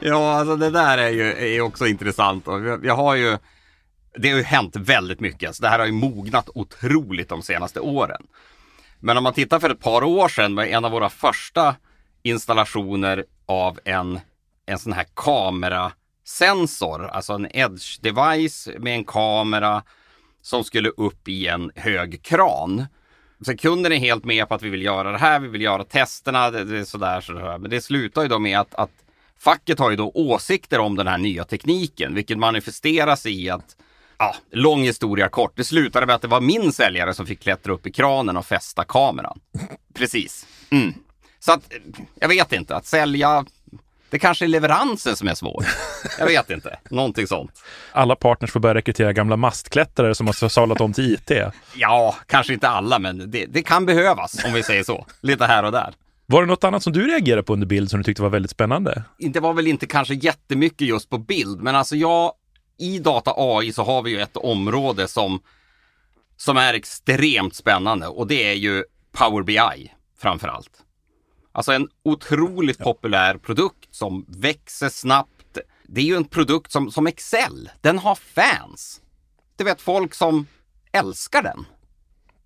Ja, 0.00 0.34
alltså 0.34 0.56
det 0.56 0.70
där 0.70 0.98
är 0.98 1.08
ju 1.08 1.54
är 1.56 1.60
också 1.60 1.86
intressant. 1.86 2.44
Jag 2.82 2.94
har 2.94 3.14
ju, 3.14 3.38
det 4.18 4.30
har 4.30 4.36
ju 4.36 4.42
hänt 4.42 4.76
väldigt 4.76 5.20
mycket. 5.20 5.56
Så 5.56 5.62
det 5.62 5.68
här 5.68 5.78
har 5.78 5.86
ju 5.86 5.92
mognat 5.92 6.48
otroligt 6.54 7.28
de 7.28 7.42
senaste 7.42 7.80
åren. 7.80 8.26
Men 9.00 9.16
om 9.16 9.24
man 9.24 9.32
tittar 9.32 9.58
för 9.58 9.70
ett 9.70 9.80
par 9.80 10.04
år 10.04 10.28
sedan 10.28 10.54
med 10.54 10.68
en 10.68 10.84
av 10.84 10.90
våra 10.90 11.08
första 11.08 11.76
installationer 12.22 13.24
av 13.46 13.80
en, 13.84 14.20
en 14.66 14.78
sån 14.78 14.92
här 14.92 15.06
kamerasensor, 15.14 17.06
alltså 17.06 17.32
en 17.32 17.56
edge 17.56 18.00
device 18.00 18.68
med 18.78 18.94
en 18.94 19.04
kamera 19.04 19.82
som 20.42 20.64
skulle 20.64 20.88
upp 20.88 21.28
i 21.28 21.46
en 21.46 21.70
hög 21.74 22.22
kran. 22.22 22.86
Så 23.40 23.56
kunden 23.56 23.92
är 23.92 23.96
helt 23.96 24.24
med 24.24 24.48
på 24.48 24.54
att 24.54 24.62
vi 24.62 24.68
vill 24.68 24.82
göra 24.82 25.12
det 25.12 25.18
här, 25.18 25.40
vi 25.40 25.48
vill 25.48 25.62
göra 25.62 25.84
testerna, 25.84 26.50
det, 26.50 26.64
det 26.64 26.78
är 26.78 26.84
sådär, 26.84 27.20
sådär. 27.20 27.58
Men 27.58 27.70
det 27.70 27.80
slutar 27.80 28.22
ju 28.22 28.28
då 28.28 28.38
med 28.38 28.60
att, 28.60 28.74
att 28.74 28.90
facket 29.38 29.78
har 29.78 29.90
ju 29.90 29.96
då 29.96 30.10
åsikter 30.14 30.78
om 30.78 30.96
den 30.96 31.06
här 31.06 31.18
nya 31.18 31.44
tekniken, 31.44 32.14
vilket 32.14 32.38
manifesteras 32.38 33.26
i 33.26 33.50
att 33.50 33.76
Ja, 34.18 34.34
lång 34.50 34.82
historia 34.82 35.28
kort. 35.28 35.52
Det 35.56 35.64
slutade 35.64 36.06
med 36.06 36.14
att 36.14 36.22
det 36.22 36.28
var 36.28 36.40
min 36.40 36.72
säljare 36.72 37.14
som 37.14 37.26
fick 37.26 37.40
klättra 37.40 37.72
upp 37.72 37.86
i 37.86 37.92
kranen 37.92 38.36
och 38.36 38.46
fästa 38.46 38.84
kameran. 38.84 39.40
Precis. 39.94 40.46
Mm. 40.70 40.94
Så 41.40 41.52
att, 41.52 41.72
jag 42.20 42.28
vet 42.28 42.52
inte, 42.52 42.76
att 42.76 42.86
sälja, 42.86 43.44
det 44.10 44.18
kanske 44.18 44.44
är 44.44 44.48
leveransen 44.48 45.16
som 45.16 45.28
är 45.28 45.34
svår. 45.34 45.64
Jag 46.18 46.26
vet 46.26 46.50
inte, 46.50 46.78
någonting 46.90 47.26
sånt. 47.26 47.62
Alla 47.92 48.16
partners 48.16 48.50
får 48.50 48.60
börja 48.60 48.74
rekrytera 48.74 49.12
gamla 49.12 49.36
mastklättrare 49.36 50.14
som 50.14 50.26
har 50.26 50.48
sadlat 50.48 50.80
om 50.80 50.92
till 50.92 51.14
IT. 51.14 51.30
Ja, 51.76 52.16
kanske 52.26 52.52
inte 52.52 52.68
alla, 52.68 52.98
men 52.98 53.30
det, 53.30 53.46
det 53.46 53.62
kan 53.62 53.86
behövas 53.86 54.44
om 54.44 54.52
vi 54.52 54.62
säger 54.62 54.82
så. 54.82 55.06
Lite 55.20 55.44
här 55.44 55.62
och 55.62 55.72
där. 55.72 55.94
Var 56.26 56.42
det 56.42 56.48
något 56.48 56.64
annat 56.64 56.82
som 56.82 56.92
du 56.92 57.06
reagerade 57.06 57.42
på 57.42 57.52
under 57.52 57.66
bild 57.66 57.90
som 57.90 58.00
du 58.00 58.04
tyckte 58.04 58.22
var 58.22 58.28
väldigt 58.30 58.50
spännande? 58.50 59.02
Det 59.18 59.40
var 59.40 59.52
väl 59.52 59.66
inte 59.66 59.86
kanske 59.86 60.14
jättemycket 60.14 60.88
just 60.88 61.10
på 61.10 61.18
bild, 61.18 61.62
men 61.62 61.76
alltså 61.76 61.96
jag, 61.96 62.32
i 62.78 62.98
data 62.98 63.34
AI 63.36 63.72
så 63.72 63.82
har 63.82 64.02
vi 64.02 64.10
ju 64.10 64.20
ett 64.20 64.36
område 64.36 65.08
som, 65.08 65.42
som 66.36 66.56
är 66.56 66.74
extremt 66.74 67.54
spännande 67.54 68.06
och 68.06 68.26
det 68.26 68.50
är 68.50 68.54
ju 68.54 68.84
Power 69.12 69.42
BI 69.42 69.92
framför 70.18 70.48
allt. 70.48 70.84
Alltså 71.52 71.72
en 71.72 71.88
otroligt 72.02 72.78
populär 72.78 73.38
produkt 73.38 73.94
som 73.94 74.26
växer 74.28 74.88
snabbt. 74.88 75.58
Det 75.86 76.00
är 76.00 76.04
ju 76.04 76.16
en 76.16 76.24
produkt 76.24 76.72
som, 76.72 76.90
som 76.90 77.06
Excel. 77.06 77.70
Den 77.80 77.98
har 77.98 78.14
fans. 78.14 79.00
Du 79.56 79.64
vet 79.64 79.80
folk 79.80 80.14
som 80.14 80.46
älskar 80.92 81.42
den. 81.42 81.64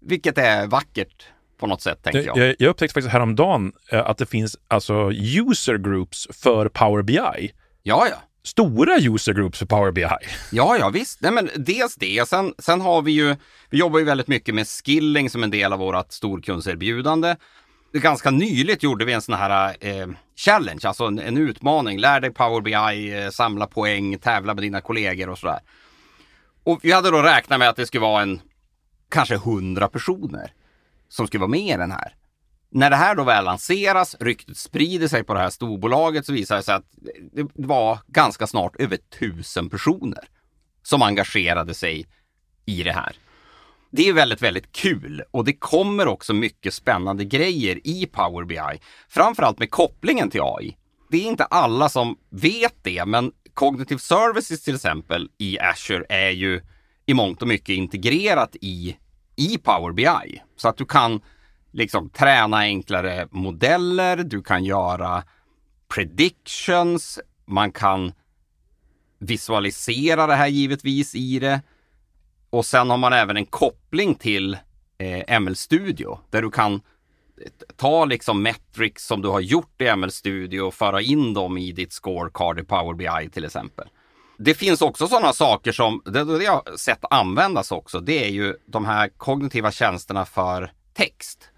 Vilket 0.00 0.38
är 0.38 0.66
vackert 0.66 1.26
på 1.58 1.66
något 1.66 1.82
sätt, 1.82 2.02
tänker 2.02 2.26
jag. 2.26 2.36
Jag, 2.36 2.56
jag 2.58 2.70
upptäckte 2.70 2.94
faktiskt 2.94 3.12
häromdagen 3.12 3.72
eh, 3.90 4.06
att 4.06 4.18
det 4.18 4.26
finns 4.26 4.56
alltså 4.68 5.12
user 5.12 5.78
groups 5.78 6.28
för 6.42 6.68
Power 6.68 7.02
BI. 7.02 7.52
Ja, 7.82 8.06
ja. 8.10 8.16
Stora 8.44 8.96
user 8.98 9.32
groups 9.32 9.58
för 9.58 9.66
Power 9.66 9.92
BI. 9.92 10.06
Ja, 10.50 10.76
ja, 10.78 10.88
visst. 10.88 11.20
Nej, 11.20 11.32
men 11.32 11.50
dels 11.56 11.94
det. 11.94 12.28
Sen, 12.28 12.54
sen 12.58 12.80
har 12.80 13.02
vi 13.02 13.12
ju, 13.12 13.36
vi 13.70 13.78
jobbar 13.78 13.98
ju 13.98 14.04
väldigt 14.04 14.28
mycket 14.28 14.54
med 14.54 14.68
skilling 14.68 15.30
som 15.30 15.42
en 15.42 15.50
del 15.50 15.72
av 15.72 15.78
vårt 15.78 16.12
storkundserbjudande. 16.12 17.36
Ganska 17.92 18.30
nyligt 18.30 18.82
gjorde 18.82 19.04
vi 19.04 19.12
en 19.12 19.22
sån 19.22 19.34
här 19.34 19.76
eh, 19.80 20.06
challenge, 20.36 20.80
alltså 20.84 21.04
en, 21.04 21.18
en, 21.18 21.36
utmaning. 21.36 21.98
Lär 21.98 22.20
dig 22.20 22.30
Power 22.30 22.60
BI, 22.60 23.22
eh, 23.24 23.30
samla 23.30 23.66
poäng, 23.66 24.18
tävla 24.18 24.54
med 24.54 24.62
dina 24.64 24.80
kollegor 24.80 25.28
och 25.28 25.38
sådär. 25.38 25.60
Och 26.64 26.78
vi 26.82 26.92
hade 26.92 27.10
då 27.10 27.22
räknat 27.22 27.58
med 27.58 27.68
att 27.68 27.76
det 27.76 27.86
skulle 27.86 28.00
vara 28.00 28.22
en 28.22 28.40
kanske 29.08 29.36
hundra 29.36 29.88
personer 29.88 30.52
som 31.08 31.26
skulle 31.26 31.40
vara 31.40 31.50
med 31.50 31.74
i 31.74 31.76
den 31.76 31.90
här. 31.90 32.14
När 32.74 32.90
det 32.90 32.96
här 32.96 33.14
då 33.14 33.24
väl 33.24 33.44
lanseras, 33.44 34.16
ryktet 34.20 34.56
sprider 34.56 35.08
sig 35.08 35.24
på 35.24 35.34
det 35.34 35.40
här 35.40 35.50
storbolaget 35.50 36.26
så 36.26 36.32
visar 36.32 36.56
det 36.56 36.62
sig 36.62 36.74
att 36.74 36.86
det 37.32 37.46
var 37.54 37.98
ganska 38.08 38.46
snart 38.46 38.76
över 38.76 38.96
tusen 39.18 39.70
personer 39.70 40.24
som 40.82 41.02
engagerade 41.02 41.74
sig 41.74 42.06
i 42.66 42.82
det 42.82 42.92
här. 42.92 43.16
Det 43.90 44.08
är 44.08 44.12
väldigt, 44.12 44.42
väldigt 44.42 44.72
kul 44.72 45.22
och 45.30 45.44
det 45.44 45.52
kommer 45.52 46.08
också 46.08 46.34
mycket 46.34 46.74
spännande 46.74 47.24
grejer 47.24 47.80
i 47.84 48.06
Power 48.06 48.44
BI. 48.44 48.80
Framförallt 49.08 49.58
med 49.58 49.70
kopplingen 49.70 50.30
till 50.30 50.40
AI. 50.42 50.76
Det 51.10 51.16
är 51.16 51.28
inte 51.28 51.44
alla 51.44 51.88
som 51.88 52.16
vet 52.30 52.74
det, 52.82 53.04
men 53.04 53.32
Cognitive 53.54 54.00
Services 54.00 54.62
till 54.62 54.74
exempel 54.74 55.30
i 55.38 55.58
Azure 55.58 56.04
är 56.08 56.30
ju 56.30 56.60
i 57.06 57.14
mångt 57.14 57.42
och 57.42 57.48
mycket 57.48 57.68
integrerat 57.68 58.56
i 58.60 58.96
i 59.36 59.58
Power 59.58 59.92
BI. 59.92 60.42
Så 60.56 60.68
att 60.68 60.76
du 60.76 60.84
kan 60.84 61.20
liksom 61.72 62.10
träna 62.10 62.56
enklare 62.56 63.28
modeller, 63.30 64.16
du 64.16 64.42
kan 64.42 64.64
göra 64.64 65.24
predictions, 65.88 67.20
man 67.44 67.72
kan 67.72 68.12
visualisera 69.18 70.26
det 70.26 70.34
här 70.34 70.46
givetvis 70.46 71.14
i 71.14 71.38
det. 71.38 71.60
Och 72.50 72.66
sen 72.66 72.90
har 72.90 72.96
man 72.96 73.12
även 73.12 73.36
en 73.36 73.46
koppling 73.46 74.14
till 74.14 74.56
eh, 74.98 75.40
ML 75.40 75.56
Studio 75.56 76.18
där 76.30 76.42
du 76.42 76.50
kan 76.50 76.74
eh, 76.74 76.80
ta 77.76 78.04
liksom 78.04 78.42
metrics 78.42 79.06
som 79.06 79.22
du 79.22 79.28
har 79.28 79.40
gjort 79.40 79.82
i 79.82 79.96
ML 79.96 80.10
Studio 80.10 80.60
och 80.60 80.74
föra 80.74 81.00
in 81.00 81.34
dem 81.34 81.58
i 81.58 81.72
ditt 81.72 81.92
scorecard 81.92 82.60
i 82.60 82.64
Power 82.64 82.94
BI 82.94 83.30
till 83.30 83.44
exempel. 83.44 83.88
Det 84.38 84.54
finns 84.54 84.82
också 84.82 85.06
sådana 85.08 85.32
saker 85.32 85.72
som, 85.72 86.02
det, 86.04 86.24
det 86.24 86.44
jag 86.44 86.52
har 86.52 86.76
sett 86.76 87.04
användas 87.10 87.72
också, 87.72 88.00
det 88.00 88.24
är 88.24 88.30
ju 88.30 88.56
de 88.66 88.84
här 88.84 89.08
kognitiva 89.08 89.70
tjänsterna 89.70 90.24
för 90.24 90.72
text. 90.94 91.51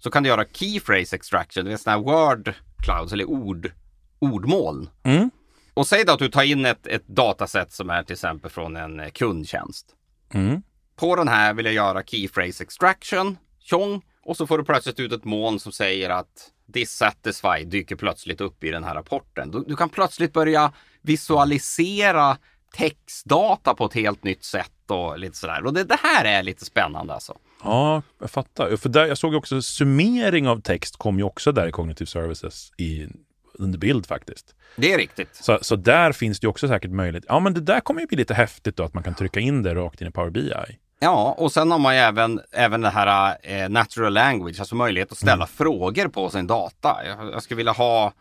Så 0.00 0.10
kan 0.10 0.22
du 0.22 0.28
göra 0.28 0.44
key 0.44 0.80
phrase 0.80 1.16
extraction, 1.16 1.64
det 1.64 1.72
är 1.72 1.76
sådana 1.76 1.98
här 1.98 2.28
word 2.28 2.54
clouds 2.82 3.12
eller 3.12 3.24
ord, 3.24 3.72
ordmoln. 4.18 4.90
Mm. 5.02 5.30
Och 5.74 5.86
säg 5.86 6.04
då 6.04 6.12
att 6.12 6.18
du 6.18 6.28
tar 6.28 6.42
in 6.42 6.66
ett, 6.66 6.86
ett 6.86 7.06
dataset 7.06 7.72
som 7.72 7.90
är 7.90 8.02
till 8.02 8.12
exempel 8.12 8.50
från 8.50 8.76
en 8.76 9.00
eh, 9.00 9.10
kundtjänst. 9.10 9.86
Mm. 10.34 10.62
På 10.96 11.16
den 11.16 11.28
här 11.28 11.54
vill 11.54 11.66
jag 11.66 11.74
göra 11.74 12.02
key 12.02 12.28
phrase 12.28 12.64
extraction, 12.64 13.36
tjong, 13.58 14.02
och 14.22 14.36
så 14.36 14.46
får 14.46 14.58
du 14.58 14.64
plötsligt 14.64 15.00
ut 15.00 15.12
ett 15.12 15.24
moln 15.24 15.60
som 15.60 15.72
säger 15.72 16.10
att 16.10 16.50
dissatisfied 16.66 17.68
dyker 17.68 17.96
plötsligt 17.96 18.40
upp 18.40 18.64
i 18.64 18.70
den 18.70 18.84
här 18.84 18.94
rapporten. 18.94 19.50
Du, 19.50 19.64
du 19.66 19.76
kan 19.76 19.88
plötsligt 19.88 20.32
börja 20.32 20.72
visualisera 21.02 22.38
textdata 22.76 23.74
på 23.74 23.84
ett 23.84 23.94
helt 23.94 24.24
nytt 24.24 24.44
sätt 24.44 24.90
och 24.90 25.18
lite 25.18 25.36
sådär. 25.36 25.66
Och 25.66 25.74
det, 25.74 25.84
det 25.84 25.98
här 26.02 26.24
är 26.24 26.42
lite 26.42 26.64
spännande 26.64 27.14
alltså. 27.14 27.38
Ja, 27.62 28.02
jag 28.20 28.30
fattar. 28.30 28.76
För 28.76 28.88
där, 28.88 29.06
jag 29.06 29.18
såg 29.18 29.34
också 29.34 29.62
summering 29.62 30.48
av 30.48 30.60
text 30.60 30.96
kom 30.96 31.18
ju 31.18 31.24
också 31.24 31.52
där 31.52 31.66
i 31.66 31.72
Cognitive 31.72 32.06
Services 32.06 32.72
i, 32.76 33.06
under 33.54 33.78
bild 33.78 34.06
faktiskt. 34.06 34.54
Det 34.76 34.92
är 34.92 34.98
riktigt. 34.98 35.28
Så, 35.32 35.58
så 35.62 35.76
där 35.76 36.12
finns 36.12 36.40
det 36.40 36.48
också 36.48 36.68
säkert 36.68 36.90
möjlighet. 36.90 37.24
Ja, 37.28 37.40
men 37.40 37.54
det 37.54 37.60
där 37.60 37.80
kommer 37.80 38.00
ju 38.00 38.06
bli 38.06 38.16
lite 38.16 38.34
häftigt 38.34 38.76
då 38.76 38.82
att 38.84 38.94
man 38.94 39.02
kan 39.02 39.14
trycka 39.14 39.40
in 39.40 39.62
det 39.62 39.74
rakt 39.74 40.00
in 40.00 40.08
i 40.08 40.10
Power 40.10 40.30
BI. 40.30 40.52
Ja, 41.02 41.34
och 41.38 41.52
sen 41.52 41.70
har 41.70 41.78
man 41.78 41.94
ju 41.94 42.00
även, 42.00 42.40
även 42.52 42.80
det 42.80 42.90
här 42.90 43.36
eh, 43.42 43.68
natural 43.68 44.12
language, 44.12 44.60
alltså 44.60 44.74
möjlighet 44.74 45.12
att 45.12 45.18
ställa 45.18 45.32
mm. 45.34 45.46
frågor 45.46 46.08
på 46.08 46.30
sin 46.30 46.46
data. 46.46 46.96
Jag, 47.06 47.32
jag 47.32 47.42
skulle 47.42 47.56
vilja 47.56 47.72
ha 47.72 48.12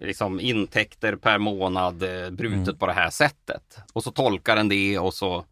liksom, 0.00 0.40
intäkter 0.40 1.16
per 1.16 1.38
månad 1.38 2.02
eh, 2.02 2.30
brutet 2.30 2.68
mm. 2.68 2.78
på 2.78 2.86
det 2.86 2.92
här 2.92 3.10
sättet. 3.10 3.78
Och 3.92 4.04
så 4.04 4.10
tolkar 4.10 4.56
den 4.56 4.68
det 4.68 4.98
och 4.98 5.14
så 5.14 5.44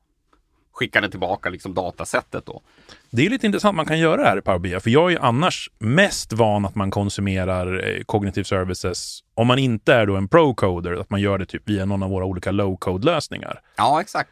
skickar 0.73 1.01
den 1.01 1.11
tillbaka 1.11 1.51
liksom, 1.51 1.75
datasättet 1.75 2.47
då. 2.47 2.61
Det 3.11 3.27
är 3.27 3.31
lite 3.31 3.47
intressant, 3.47 3.77
man 3.77 3.87
kan 3.87 3.99
göra 3.99 4.23
det 4.23 4.29
här 4.29 4.39
i 4.39 4.41
Power 4.41 4.59
BI, 4.59 4.81
för 4.81 4.91
jag 4.91 5.13
är 5.13 5.19
annars 5.19 5.71
mest 5.79 6.33
van 6.33 6.65
att 6.65 6.75
man 6.75 6.91
konsumerar 6.91 7.89
eh, 7.89 8.03
cognitive 8.03 8.45
services, 8.45 9.21
om 9.35 9.47
man 9.47 9.59
inte 9.59 9.95
är 9.95 10.07
då 10.07 10.17
en 10.17 10.29
pro-coder, 10.29 11.01
att 11.01 11.11
man 11.11 11.21
gör 11.21 11.39
det 11.39 11.47
typ 11.47 11.69
via 11.69 11.85
någon 11.85 12.03
av 12.03 12.11
våra 12.11 12.25
olika 12.25 12.51
low-code-lösningar. 12.51 13.61
Ja, 13.77 14.01
exakt 14.01 14.31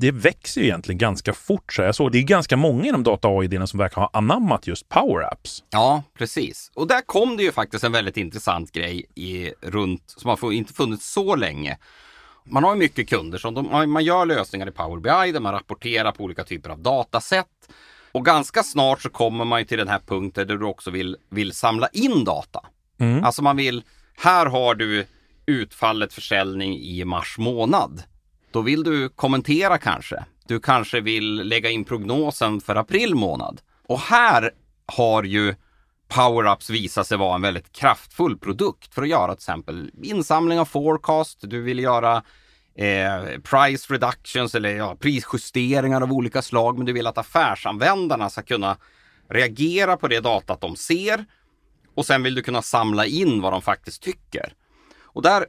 det 0.00 0.10
växer 0.10 0.60
ju 0.60 0.66
egentligen 0.66 0.98
ganska 0.98 1.32
fort. 1.32 1.72
Så 1.72 1.82
jag 1.82 1.94
såg 1.94 2.12
det 2.12 2.18
är 2.18 2.22
ganska 2.22 2.56
många 2.56 2.88
inom 2.88 3.02
data 3.02 3.28
AI 3.28 3.66
som 3.66 3.78
verkar 3.78 4.00
ha 4.00 4.10
anammat 4.12 4.66
just 4.66 4.88
Power 4.88 5.32
Apps. 5.32 5.64
Ja, 5.70 6.02
precis. 6.18 6.70
Och 6.74 6.86
där 6.86 7.00
kom 7.00 7.36
det 7.36 7.42
ju 7.42 7.52
faktiskt 7.52 7.84
en 7.84 7.92
väldigt 7.92 8.16
intressant 8.16 8.72
grej 8.72 9.06
i, 9.14 9.52
runt, 9.60 10.02
som 10.06 10.30
har 10.30 10.52
inte 10.52 10.72
funnits 10.72 11.12
så 11.12 11.36
länge. 11.36 11.78
Man 12.44 12.64
har 12.64 12.74
ju 12.74 12.78
mycket 12.78 13.08
kunder 13.08 13.38
som 13.38 13.54
de, 13.54 13.90
man 13.92 14.04
gör 14.04 14.26
lösningar 14.26 14.68
i 14.68 14.70
Power 14.70 15.00
BI 15.00 15.32
där 15.32 15.40
man 15.40 15.52
rapporterar 15.52 16.12
på 16.12 16.24
olika 16.24 16.44
typer 16.44 16.70
av 16.70 16.78
datasätt. 16.78 17.46
Och 18.12 18.24
ganska 18.24 18.62
snart 18.62 19.02
så 19.02 19.08
kommer 19.08 19.44
man 19.44 19.58
ju 19.58 19.64
till 19.64 19.78
den 19.78 19.88
här 19.88 20.00
punkten 20.06 20.46
där 20.46 20.56
du 20.56 20.66
också 20.66 20.90
vill, 20.90 21.16
vill 21.30 21.52
samla 21.52 21.88
in 21.92 22.24
data. 22.24 22.60
Mm. 23.00 23.24
Alltså 23.24 23.42
man 23.42 23.56
vill, 23.56 23.82
här 24.16 24.46
har 24.46 24.74
du 24.74 25.06
utfallet 25.46 26.12
försäljning 26.12 26.78
i 26.78 27.04
mars 27.04 27.38
månad. 27.38 28.02
Då 28.52 28.60
vill 28.60 28.82
du 28.82 29.08
kommentera 29.08 29.78
kanske. 29.78 30.24
Du 30.46 30.60
kanske 30.60 31.00
vill 31.00 31.34
lägga 31.34 31.70
in 31.70 31.84
prognosen 31.84 32.60
för 32.60 32.76
april 32.76 33.14
månad. 33.14 33.60
Och 33.86 34.00
här 34.00 34.50
har 34.86 35.22
ju 35.22 35.54
PowerUps 36.08 36.70
visat 36.70 37.06
sig 37.06 37.18
vara 37.18 37.34
en 37.34 37.42
väldigt 37.42 37.72
kraftfull 37.72 38.38
produkt 38.38 38.94
för 38.94 39.02
att 39.02 39.08
göra 39.08 39.34
till 39.34 39.42
exempel 39.42 39.90
insamling 40.02 40.58
av 40.58 40.64
forecast. 40.64 41.38
Du 41.42 41.60
vill 41.62 41.78
göra 41.78 42.22
eh, 42.74 43.40
price 43.42 43.94
reductions 43.94 44.54
eller 44.54 44.76
ja, 44.76 44.96
prisjusteringar 45.00 46.00
av 46.00 46.12
olika 46.12 46.42
slag. 46.42 46.76
Men 46.76 46.86
du 46.86 46.92
vill 46.92 47.06
att 47.06 47.18
affärsanvändarna 47.18 48.30
ska 48.30 48.42
kunna 48.42 48.76
reagera 49.28 49.96
på 49.96 50.08
det 50.08 50.20
datat 50.20 50.60
de 50.60 50.76
ser 50.76 51.24
och 51.94 52.06
sen 52.06 52.22
vill 52.22 52.34
du 52.34 52.42
kunna 52.42 52.62
samla 52.62 53.06
in 53.06 53.40
vad 53.40 53.52
de 53.52 53.62
faktiskt 53.62 54.02
tycker. 54.02 54.52
Och 55.02 55.22
där 55.22 55.46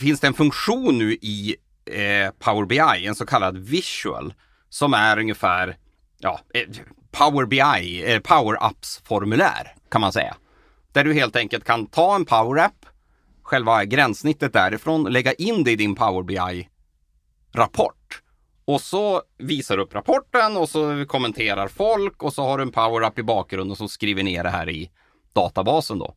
finns 0.00 0.20
det 0.20 0.26
en 0.26 0.34
funktion 0.34 0.98
nu 0.98 1.12
i 1.12 1.56
eh, 1.86 2.30
Power 2.38 2.66
BI, 2.66 3.06
en 3.06 3.14
så 3.14 3.26
kallad 3.26 3.58
visual, 3.58 4.34
som 4.68 4.94
är 4.94 5.18
ungefär 5.18 5.76
ja, 6.18 6.40
Power 7.10 7.46
BI, 7.46 8.12
eh, 8.12 8.20
Power 8.20 8.64
Apps 8.64 8.98
eh, 8.98 9.08
formulär 9.08 9.74
kan 9.90 10.00
man 10.00 10.12
säga. 10.12 10.36
Där 10.92 11.04
du 11.04 11.14
helt 11.14 11.36
enkelt 11.36 11.64
kan 11.64 11.86
ta 11.86 12.14
en 12.14 12.24
Power 12.24 12.64
App, 12.64 12.86
själva 13.42 13.84
gränssnittet 13.84 14.52
därifrån, 14.52 15.02
lägga 15.02 15.32
in 15.32 15.64
det 15.64 15.70
i 15.72 15.76
din 15.76 15.94
Power 15.94 16.22
BI 16.22 16.68
rapport. 17.52 18.22
Och 18.64 18.80
så 18.80 19.22
visar 19.38 19.76
du 19.76 19.82
upp 19.82 19.94
rapporten 19.94 20.56
och 20.56 20.68
så 20.68 21.04
kommenterar 21.08 21.68
folk 21.68 22.22
och 22.22 22.32
så 22.32 22.42
har 22.42 22.58
du 22.58 22.62
en 22.62 22.72
Power 22.72 23.02
App 23.06 23.18
i 23.18 23.22
bakgrunden 23.22 23.76
som 23.76 23.88
skriver 23.88 24.22
ner 24.22 24.44
det 24.44 24.50
här 24.50 24.68
i 24.68 24.90
databasen 25.32 25.98
då. 25.98 26.14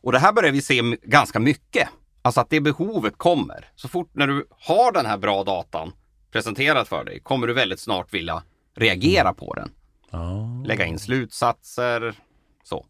Och 0.00 0.12
det 0.12 0.18
här 0.18 0.32
börjar 0.32 0.52
vi 0.52 0.62
se 0.62 0.82
ganska 1.02 1.40
mycket. 1.40 1.88
Alltså 2.28 2.40
att 2.40 2.50
det 2.50 2.60
behovet 2.60 3.18
kommer. 3.18 3.68
Så 3.74 3.88
fort 3.88 4.10
när 4.12 4.26
du 4.26 4.46
har 4.50 4.92
den 4.92 5.06
här 5.06 5.18
bra 5.18 5.44
datan 5.44 5.92
presenterad 6.32 6.88
för 6.88 7.04
dig 7.04 7.20
kommer 7.20 7.46
du 7.46 7.52
väldigt 7.52 7.80
snart 7.80 8.14
vilja 8.14 8.42
reagera 8.76 9.34
på 9.34 9.54
den. 9.54 9.70
Lägga 10.66 10.86
in 10.86 10.98
slutsatser, 10.98 12.14
så. 12.64 12.86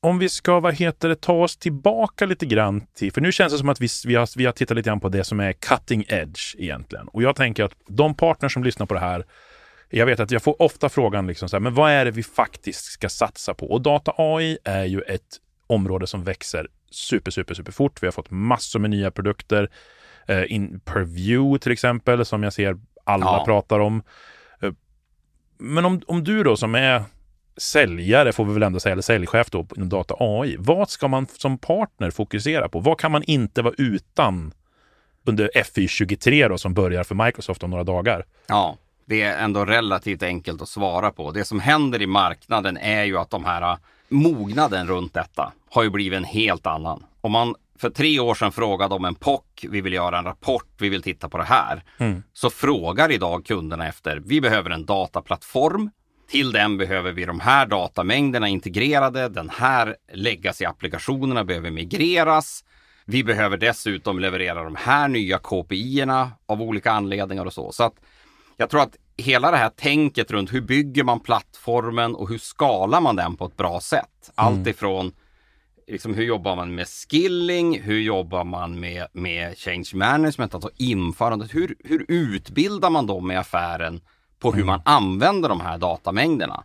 Om 0.00 0.18
vi 0.18 0.28
ska, 0.28 0.60
vad 0.60 0.74
heter 0.74 1.08
det, 1.08 1.20
ta 1.20 1.32
oss 1.32 1.56
tillbaka 1.56 2.26
lite 2.26 2.46
grann 2.46 2.86
till, 2.94 3.12
för 3.12 3.20
nu 3.20 3.32
känns 3.32 3.52
det 3.52 3.58
som 3.58 3.68
att 3.68 3.80
vi, 3.80 3.88
vi, 4.06 4.14
har, 4.14 4.38
vi 4.38 4.44
har 4.44 4.52
tittat 4.52 4.76
lite 4.76 4.88
grann 4.88 5.00
på 5.00 5.08
det 5.08 5.24
som 5.24 5.40
är 5.40 5.52
cutting 5.52 6.04
edge 6.08 6.56
egentligen. 6.58 7.08
Och 7.08 7.22
jag 7.22 7.36
tänker 7.36 7.64
att 7.64 7.74
de 7.86 8.14
partners 8.14 8.52
som 8.52 8.64
lyssnar 8.64 8.86
på 8.86 8.94
det 8.94 9.00
här, 9.00 9.24
jag 9.90 10.06
vet 10.06 10.20
att 10.20 10.30
jag 10.30 10.42
får 10.42 10.62
ofta 10.62 10.88
frågan 10.88 11.26
liksom 11.26 11.48
så 11.48 11.56
här, 11.56 11.60
men 11.60 11.74
vad 11.74 11.90
är 11.90 12.04
det 12.04 12.10
vi 12.10 12.22
faktiskt 12.22 12.84
ska 12.84 13.08
satsa 13.08 13.54
på? 13.54 13.66
Och 13.70 13.80
data 13.80 14.14
AI 14.16 14.58
är 14.64 14.84
ju 14.84 15.00
ett 15.00 15.40
område 15.66 16.06
som 16.06 16.24
växer 16.24 16.68
super, 16.94 17.30
super, 17.30 17.54
super 17.54 17.72
fort. 17.72 18.02
Vi 18.02 18.06
har 18.06 18.12
fått 18.12 18.30
massor 18.30 18.78
med 18.78 18.90
nya 18.90 19.10
produkter. 19.10 19.70
Eh, 20.26 20.52
in 20.52 20.80
Purview 20.80 21.58
till 21.58 21.72
exempel, 21.72 22.24
som 22.24 22.42
jag 22.42 22.52
ser 22.52 22.78
alla 23.04 23.26
ja. 23.26 23.44
pratar 23.46 23.80
om. 23.80 24.02
Eh, 24.60 24.72
men 25.58 25.84
om, 25.84 26.02
om 26.06 26.24
du 26.24 26.42
då 26.42 26.56
som 26.56 26.74
är 26.74 27.02
säljare, 27.56 28.32
får 28.32 28.44
vi 28.44 28.54
väl 28.54 28.62
ändå 28.62 28.80
säga, 28.80 28.92
eller 28.92 29.02
säljchef 29.02 29.50
då 29.50 29.66
inom 29.76 29.88
data 29.88 30.14
AI. 30.18 30.56
Vad 30.58 30.90
ska 30.90 31.08
man 31.08 31.26
som 31.26 31.58
partner 31.58 32.10
fokusera 32.10 32.68
på? 32.68 32.80
Vad 32.80 33.00
kan 33.00 33.12
man 33.12 33.22
inte 33.22 33.62
vara 33.62 33.74
utan 33.78 34.52
under 35.24 35.50
FY23 35.54 36.48
då, 36.48 36.58
som 36.58 36.74
börjar 36.74 37.04
för 37.04 37.14
Microsoft 37.14 37.62
om 37.62 37.70
några 37.70 37.84
dagar? 37.84 38.26
Ja, 38.46 38.76
det 39.04 39.22
är 39.22 39.38
ändå 39.38 39.64
relativt 39.64 40.22
enkelt 40.22 40.62
att 40.62 40.68
svara 40.68 41.10
på. 41.10 41.30
Det 41.30 41.44
som 41.44 41.60
händer 41.60 42.02
i 42.02 42.06
marknaden 42.06 42.76
är 42.76 43.04
ju 43.04 43.18
att 43.18 43.30
de 43.30 43.44
här 43.44 43.78
mognaden 44.14 44.86
runt 44.86 45.14
detta 45.14 45.52
har 45.70 45.82
ju 45.82 45.90
blivit 45.90 46.16
en 46.16 46.24
helt 46.24 46.66
annan. 46.66 47.04
Om 47.20 47.32
man 47.32 47.54
för 47.78 47.90
tre 47.90 48.20
år 48.20 48.34
sedan 48.34 48.52
frågade 48.52 48.94
om 48.94 49.04
en 49.04 49.14
POC, 49.14 49.42
vi 49.70 49.80
vill 49.80 49.92
göra 49.92 50.18
en 50.18 50.24
rapport, 50.24 50.68
vi 50.78 50.88
vill 50.88 51.02
titta 51.02 51.28
på 51.28 51.38
det 51.38 51.44
här. 51.44 51.82
Mm. 51.98 52.22
Så 52.32 52.50
frågar 52.50 53.12
idag 53.12 53.46
kunderna 53.46 53.88
efter, 53.88 54.22
vi 54.24 54.40
behöver 54.40 54.70
en 54.70 54.84
dataplattform. 54.86 55.90
Till 56.28 56.52
den 56.52 56.78
behöver 56.78 57.12
vi 57.12 57.24
de 57.24 57.40
här 57.40 57.66
datamängderna 57.66 58.48
integrerade. 58.48 59.28
Den 59.28 59.50
här 59.50 59.96
legacy-applikationerna 60.12 61.44
behöver 61.44 61.70
migreras. 61.70 62.64
Vi 63.06 63.24
behöver 63.24 63.56
dessutom 63.56 64.18
leverera 64.18 64.64
de 64.64 64.76
här 64.76 65.08
nya 65.08 65.38
KPI-erna 65.38 66.30
av 66.46 66.62
olika 66.62 66.92
anledningar 66.92 67.44
och 67.44 67.52
så. 67.52 67.72
Så 67.72 67.84
att 67.84 67.94
jag 68.56 68.70
tror 68.70 68.80
att 68.82 68.96
hela 69.16 69.50
det 69.50 69.56
här 69.56 69.68
tänket 69.68 70.30
runt 70.30 70.52
hur 70.52 70.60
bygger 70.60 71.04
man 71.04 71.20
plattformen 71.20 72.14
och 72.14 72.28
hur 72.28 72.38
skalar 72.38 73.00
man 73.00 73.16
den 73.16 73.36
på 73.36 73.44
ett 73.46 73.56
bra 73.56 73.80
sätt. 73.80 74.32
Mm. 74.36 74.54
Allt 74.54 74.66
ifrån 74.66 75.12
liksom, 75.86 76.14
hur 76.14 76.24
jobbar 76.24 76.56
man 76.56 76.74
med 76.74 76.88
skilling, 76.88 77.80
hur 77.80 78.00
jobbar 78.00 78.44
man 78.44 78.80
med, 78.80 79.06
med 79.12 79.58
change 79.58 79.90
management, 79.94 80.54
alltså 80.54 80.70
införandet, 80.76 81.54
hur, 81.54 81.76
hur 81.84 82.04
utbildar 82.08 82.90
man 82.90 83.06
dem 83.06 83.30
i 83.30 83.36
affären 83.36 84.00
på 84.38 84.52
hur 84.52 84.62
mm. 84.62 84.66
man 84.66 84.82
använder 84.84 85.48
de 85.48 85.60
här 85.60 85.78
datamängderna. 85.78 86.64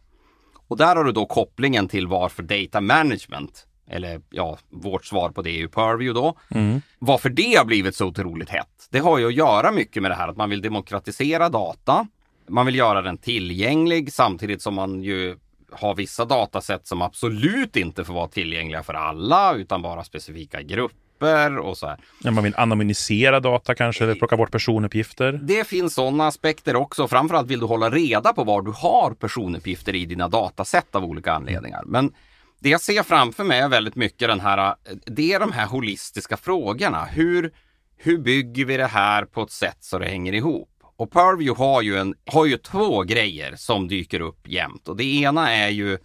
Och 0.68 0.78
där 0.78 0.96
har 0.96 1.04
du 1.04 1.12
då 1.12 1.26
kopplingen 1.26 1.88
till 1.88 2.08
varför 2.08 2.44
data 2.44 2.82
management, 2.82 3.68
eller 3.88 4.22
ja, 4.30 4.58
vårt 4.70 5.06
svar 5.06 5.30
på 5.30 5.42
det 5.42 5.50
är 5.50 5.58
ju 5.58 5.70
Purview 5.70 6.22
då. 6.22 6.58
Mm. 6.60 6.82
Varför 7.00 7.30
det 7.30 7.56
har 7.58 7.66
blivit 7.66 7.96
så 7.96 8.06
otroligt 8.06 8.50
hett, 8.50 8.88
det 8.90 9.00
har 9.00 9.18
ju 9.18 9.28
att 9.28 9.34
göra 9.34 9.72
mycket 9.72 10.02
med 10.02 10.12
det 10.12 10.16
här 10.16 10.28
att 10.28 10.38
man 10.38 10.50
vill 10.50 10.62
demokratisera 10.62 11.50
data. 11.50 12.08
Man 12.50 12.66
vill 12.66 12.76
göra 12.76 13.02
den 13.02 13.18
tillgänglig 13.18 14.14
samtidigt 14.14 14.62
som 14.62 14.74
man 14.74 15.04
ju 15.04 15.38
har 15.72 15.96
vissa 15.96 16.26
datasätt 16.26 16.88
som 16.88 17.02
absolut 17.02 17.76
inte 17.76 18.04
får 18.04 18.14
vara 18.14 18.28
tillgängliga 18.28 18.84
för 18.84 18.94
alla 18.94 19.54
utan 19.54 19.82
bara 19.82 20.04
specifika 20.04 20.62
grupper 20.62 21.58
och 21.58 21.78
så 21.78 21.88
här. 21.88 21.98
Ja, 22.24 22.32
man 22.32 22.44
vill 22.44 22.56
anonymisera 22.56 23.40
data 23.40 23.76
kanske 23.76 24.04
eller 24.04 24.16
plocka 24.16 24.38
bort 24.38 24.52
personuppgifter. 24.52 25.40
Det 25.44 25.68
finns 25.68 25.94
sådana 25.94 26.28
aspekter 26.28 26.76
också. 26.76 27.08
Framförallt 27.08 27.48
vill 27.48 27.60
du 27.60 27.66
hålla 27.66 27.90
reda 27.90 28.34
på 28.34 28.44
var 28.44 28.62
du 28.62 28.72
har 28.72 29.14
personuppgifter 29.14 29.96
i 29.96 30.06
dina 30.06 30.28
datasätt 30.28 30.96
av 30.96 31.04
olika 31.04 31.34
anledningar. 31.34 31.84
Men 31.86 32.14
det 32.60 32.70
jag 32.70 32.82
ser 32.82 33.04
framför 33.04 33.44
mig 33.44 33.60
är 33.60 33.70
väldigt 33.70 33.96
mycket 33.96 34.28
den 34.28 34.40
här, 34.40 34.76
det 35.06 35.34
är 35.34 35.40
de 35.40 35.52
här 35.52 35.66
holistiska 35.66 36.38
frågorna. 36.38 37.06
Hur, 37.06 37.52
hur 37.98 38.18
bygger 38.18 38.66
vi 38.66 38.78
det 38.78 38.88
här 38.88 39.26
på 39.26 39.42
ett 39.42 39.52
sätt 39.52 39.78
så 39.80 40.00
det 40.00 40.06
hänger 40.06 40.34
ihop? 40.34 40.69
Och 41.00 41.12
Purview 41.12 41.64
har 41.64 41.82
ju, 41.82 41.98
en, 41.98 42.16
har 42.26 42.46
ju 42.46 42.58
två 42.58 43.04
grejer 43.04 43.56
som 43.56 43.88
dyker 43.88 44.20
upp 44.20 44.48
jämt 44.48 44.88
och 44.88 44.98
det 44.98 45.04
ena 45.04 45.52
är 45.52 45.70
ju 45.70 45.98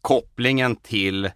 kopplingen 0.00 0.76
till 0.76 1.30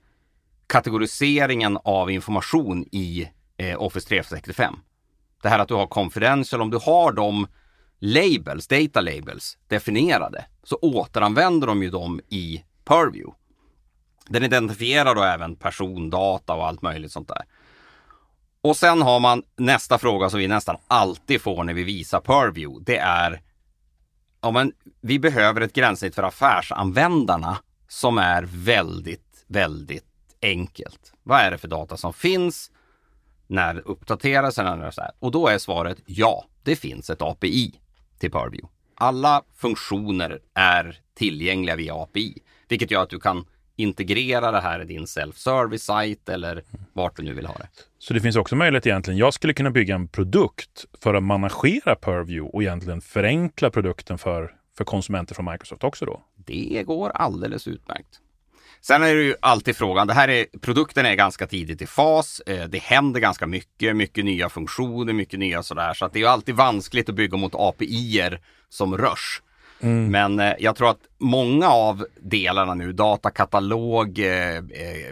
kategoriseringen 0.66 1.78
av 1.84 2.10
information 2.10 2.84
i 2.92 3.30
eh, 3.56 3.82
Office 3.82 4.08
365. 4.08 4.74
Det 5.42 5.48
här 5.48 5.58
att 5.58 5.68
du 5.68 5.74
har 5.74 5.86
confidential, 5.86 6.62
om 6.62 6.70
du 6.70 6.78
har 6.78 7.12
de 7.12 7.46
labels, 7.98 8.66
data 8.66 9.00
labels 9.00 9.58
definierade 9.68 10.44
så 10.62 10.76
återanvänder 10.76 11.66
de 11.66 11.82
ju 11.82 11.90
dem 11.90 12.20
i 12.28 12.64
Purview. 12.84 13.38
Den 14.28 14.44
identifierar 14.44 15.14
då 15.14 15.22
även 15.22 15.56
persondata 15.56 16.54
och 16.54 16.66
allt 16.66 16.82
möjligt 16.82 17.12
sånt 17.12 17.28
där. 17.28 17.42
Och 18.62 18.76
sen 18.76 19.02
har 19.02 19.20
man 19.20 19.42
nästa 19.56 19.98
fråga 19.98 20.30
som 20.30 20.40
vi 20.40 20.48
nästan 20.48 20.76
alltid 20.88 21.42
får 21.42 21.64
när 21.64 21.74
vi 21.74 21.84
visar 21.84 22.20
Purview. 22.20 22.84
Det 22.84 22.98
är 22.98 23.42
ja, 24.40 24.50
men 24.50 24.72
vi 25.00 25.18
behöver 25.18 25.60
ett 25.60 25.72
gränssnitt 25.72 26.14
för 26.14 26.22
affärsanvändarna 26.22 27.58
som 27.88 28.18
är 28.18 28.48
väldigt, 28.50 29.44
väldigt 29.46 30.04
enkelt. 30.42 31.12
Vad 31.22 31.40
är 31.40 31.50
det 31.50 31.58
för 31.58 31.68
data 31.68 31.96
som 31.96 32.12
finns? 32.12 32.70
När 33.46 33.88
uppdateras 33.88 34.54
den? 34.54 34.92
Och 35.18 35.30
då 35.30 35.48
är 35.48 35.58
svaret 35.58 35.98
ja, 36.06 36.44
det 36.62 36.76
finns 36.76 37.10
ett 37.10 37.22
API 37.22 37.80
till 38.18 38.30
Purview. 38.30 38.68
Alla 38.94 39.42
funktioner 39.54 40.40
är 40.54 41.00
tillgängliga 41.14 41.76
via 41.76 41.94
API, 41.94 42.42
vilket 42.68 42.90
gör 42.90 43.02
att 43.02 43.10
du 43.10 43.20
kan 43.20 43.44
integrera 43.78 44.50
det 44.50 44.60
här 44.60 44.82
i 44.82 44.84
din 44.84 45.04
self-service 45.04 46.02
site 46.02 46.34
eller 46.34 46.62
vart 46.92 47.16
du 47.16 47.22
nu 47.22 47.34
vill 47.34 47.46
ha 47.46 47.54
det. 47.54 47.68
Så 47.98 48.14
det 48.14 48.20
finns 48.20 48.36
också 48.36 48.56
möjlighet 48.56 48.86
egentligen, 48.86 49.18
jag 49.18 49.34
skulle 49.34 49.52
kunna 49.54 49.70
bygga 49.70 49.94
en 49.94 50.08
produkt 50.08 50.84
för 51.02 51.14
att 51.14 51.22
managera 51.22 51.96
Purview 51.96 52.50
och 52.56 52.62
egentligen 52.62 53.00
förenkla 53.00 53.70
produkten 53.70 54.18
för, 54.18 54.54
för 54.76 54.84
konsumenter 54.84 55.34
från 55.34 55.44
Microsoft 55.52 55.84
också 55.84 56.04
då? 56.04 56.22
Det 56.36 56.82
går 56.86 57.10
alldeles 57.10 57.68
utmärkt. 57.68 58.20
Sen 58.80 59.02
är 59.02 59.14
det 59.14 59.22
ju 59.22 59.34
alltid 59.40 59.76
frågan, 59.76 60.06
det 60.06 60.14
här 60.14 60.28
är, 60.28 60.46
produkten 60.60 61.06
är 61.06 61.14
ganska 61.14 61.46
tidigt 61.46 61.82
i 61.82 61.86
fas, 61.86 62.40
eh, 62.46 62.68
det 62.68 62.78
händer 62.78 63.20
ganska 63.20 63.46
mycket, 63.46 63.96
mycket 63.96 64.24
nya 64.24 64.48
funktioner, 64.48 65.12
mycket 65.12 65.38
nya 65.38 65.62
sådär, 65.62 65.94
så 65.94 66.04
att 66.04 66.12
det 66.12 66.22
är 66.22 66.28
alltid 66.28 66.54
vanskligt 66.54 67.08
att 67.08 67.14
bygga 67.14 67.36
mot 67.36 67.54
API-er 67.54 68.40
som 68.68 68.98
rörs. 68.98 69.42
Mm. 69.80 70.10
Men 70.10 70.40
eh, 70.40 70.54
jag 70.58 70.76
tror 70.76 70.90
att 70.90 71.00
många 71.18 71.68
av 71.68 72.06
delarna 72.20 72.74
nu, 72.74 72.92
datakatalog, 72.92 74.18
eh, 74.18 74.56
eh, 74.56 74.62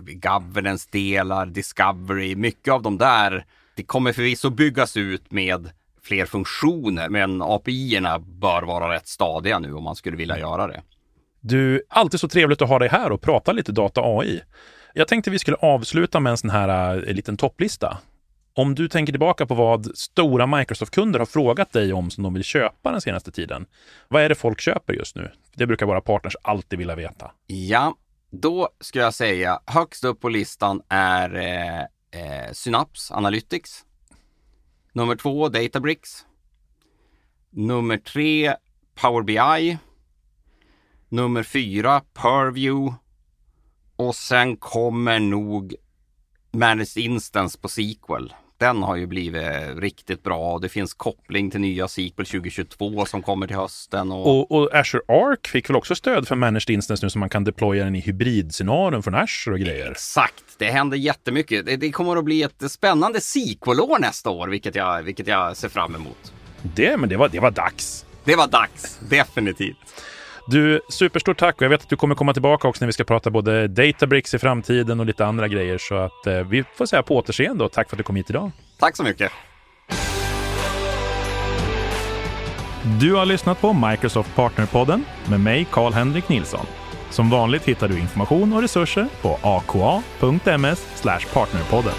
governance-delar, 0.05 1.47
discovery, 1.47 2.37
mycket 2.37 2.75
av 2.75 2.83
de 2.83 2.99
där, 2.99 3.45
det 3.77 3.83
kommer 3.83 4.13
förvisso 4.13 4.51
byggas 4.51 4.97
ut 4.97 5.33
med 5.33 5.71
fler 6.03 6.27
funktioner, 6.27 7.09
men 7.09 7.43
API-erna 7.43 8.19
bör 8.19 8.63
vara 8.63 8.95
rätt 8.95 9.09
stadiga 9.09 9.59
nu 9.59 9.75
om 9.75 9.85
man 9.85 9.97
skulle 9.97 10.17
vilja 10.17 10.39
göra 10.39 10.67
det. 10.67 10.83
Du, 11.41 11.83
alltid 11.89 12.21
så 12.21 12.29
trevligt 12.29 12.63
att 12.63 12.69
ha 12.69 12.79
dig 12.79 12.89
här 12.89 13.13
och 13.13 13.21
prata 13.21 13.53
lite 13.53 13.73
data 13.73 14.01
AI. 14.05 14.41
Jag 14.95 15.09
tänkte 15.09 15.31
vi 15.31 15.39
skulle 15.39 15.57
avsluta 15.57 16.21
med 16.21 16.31
en 16.31 16.37
sån 16.37 16.51
här 16.51 16.97
uh, 16.97 17.15
liten 17.15 17.37
topplista. 17.37 17.99
Om 18.59 18.75
du 18.75 18.89
tänker 18.89 19.13
tillbaka 19.13 19.47
på 19.47 19.55
vad 19.55 19.99
stora 19.99 20.47
Microsoft-kunder 20.47 21.19
har 21.19 21.27
frågat 21.27 21.73
dig 21.73 21.93
om 21.93 22.11
som 22.11 22.25
de 22.25 22.35
vill 22.35 22.45
köpa 22.45 22.91
den 22.91 23.01
senaste 23.01 23.33
tiden. 23.33 23.67
Vad 24.09 24.23
är 24.23 24.29
det 24.29 24.35
folk 24.35 24.61
köper 24.61 24.95
just 24.95 25.17
nu? 25.17 25.31
Det 25.55 25.67
brukar 25.67 25.87
våra 25.87 26.01
partners 26.01 26.37
alltid 26.43 26.79
vilja 26.79 26.95
veta. 26.95 27.31
Ja, 27.47 27.97
då 28.31 28.69
ska 28.81 28.99
jag 28.99 29.15
säga 29.15 29.61
högst 29.67 30.05
upp 30.05 30.21
på 30.21 30.29
listan 30.29 30.83
är 30.89 31.35
eh, 31.35 31.81
eh, 32.21 32.53
Synapse 32.53 33.15
Analytics. 33.15 33.85
Nummer 34.93 35.17
två 35.17 35.49
Databricks. 35.49 36.27
Nummer 37.51 37.97
tre 37.97 38.55
Power 38.95 39.23
BI. 39.23 39.79
Nummer 41.09 41.43
fyra 41.43 42.03
Purview. 42.15 42.97
Och 43.97 44.15
sen 44.15 44.57
kommer 44.57 45.19
nog 45.21 45.75
Managed 46.53 46.97
Instance 46.97 47.59
på 47.59 47.69
SQL. 47.69 48.33
Den 48.59 48.83
har 48.83 48.97
ju 48.97 49.07
blivit 49.07 49.43
riktigt 49.77 50.23
bra 50.23 50.53
och 50.53 50.61
det 50.61 50.69
finns 50.69 50.95
koppling 50.95 51.51
till 51.51 51.61
nya 51.61 51.89
SQL 51.89 52.11
2022 52.17 53.07
som 53.07 53.23
kommer 53.23 53.47
till 53.47 53.57
hösten. 53.57 54.13
Och... 54.13 54.27
Och, 54.27 54.53
och 54.53 54.75
Azure 54.75 55.03
Arc 55.09 55.49
fick 55.49 55.71
väl 55.71 55.77
också 55.77 55.95
stöd 55.95 56.29
för 56.29 56.37
Managed 56.37 56.71
Instance 56.71 57.07
nu 57.07 57.11
så 57.11 57.19
man 57.19 57.29
kan 57.29 57.45
deploya 57.45 57.85
den 57.85 57.97
i 57.97 58.01
hybridscenarion 58.01 59.03
från 59.03 59.15
Azure 59.15 59.55
och 59.55 59.61
grejer. 59.61 59.91
Exakt, 59.91 60.45
det 60.59 60.71
händer 60.71 60.97
jättemycket. 60.97 61.67
Det, 61.67 61.77
det 61.77 61.91
kommer 61.91 62.17
att 62.17 62.25
bli 62.25 62.43
ett 62.43 62.71
spännande 62.71 63.21
SQL-år 63.21 63.99
nästa 63.99 64.31
år, 64.31 64.49
vilket 64.49 64.75
jag, 64.75 65.03
vilket 65.03 65.27
jag 65.27 65.57
ser 65.57 65.69
fram 65.69 65.95
emot. 65.95 66.33
Det, 66.63 66.97
men 66.97 67.09
det 67.09 67.17
var, 67.17 67.29
det 67.29 67.41
var 67.41 67.51
dags. 67.51 68.07
Det 68.25 68.37
var 68.37 68.49
dags, 68.49 68.99
definitivt. 69.09 69.77
Du, 70.49 70.81
superstort 70.89 71.39
tack 71.39 71.57
och 71.57 71.63
jag 71.63 71.69
vet 71.69 71.83
att 71.83 71.89
du 71.89 71.97
kommer 71.97 72.15
komma 72.15 72.33
tillbaka 72.33 72.69
också 72.69 72.85
när 72.85 72.87
vi 72.87 72.93
ska 72.93 73.05
prata 73.05 73.31
både 73.31 73.69
Databricks 73.69 74.35
i 74.35 74.39
framtiden 74.39 75.01
och 75.01 75.07
lite 75.07 75.27
andra 75.27 75.49
grejer. 75.49 75.79
Så 75.79 75.95
att 75.95 76.27
eh, 76.27 76.35
vi 76.35 76.65
får 76.75 76.87
säga 76.87 77.03
på 77.03 77.17
återseende 77.17 77.65
och 77.65 77.73
tack 77.73 77.89
för 77.89 77.97
att 77.97 77.99
du 77.99 78.05
kom 78.05 78.17
hit 78.17 78.31
idag. 78.31 78.51
Tack 78.79 78.97
så 78.97 79.03
mycket. 79.03 79.33
Du 83.01 83.15
har 83.15 83.27
lyssnat 83.27 83.61
på 83.61 83.73
Microsoft 83.73 84.35
Partnerpodden 84.35 85.05
med 85.29 85.41
mig, 85.41 85.67
Karl-Henrik 85.71 86.29
Nilsson. 86.29 86.67
Som 87.11 87.31
vanligt 87.31 87.65
hittar 87.65 87.89
du 87.89 87.99
information 87.99 88.53
och 88.53 88.63
resurser 88.63 89.09
på 89.23 89.39
aka.ms 89.43 91.03
partnerpodden. 91.33 91.95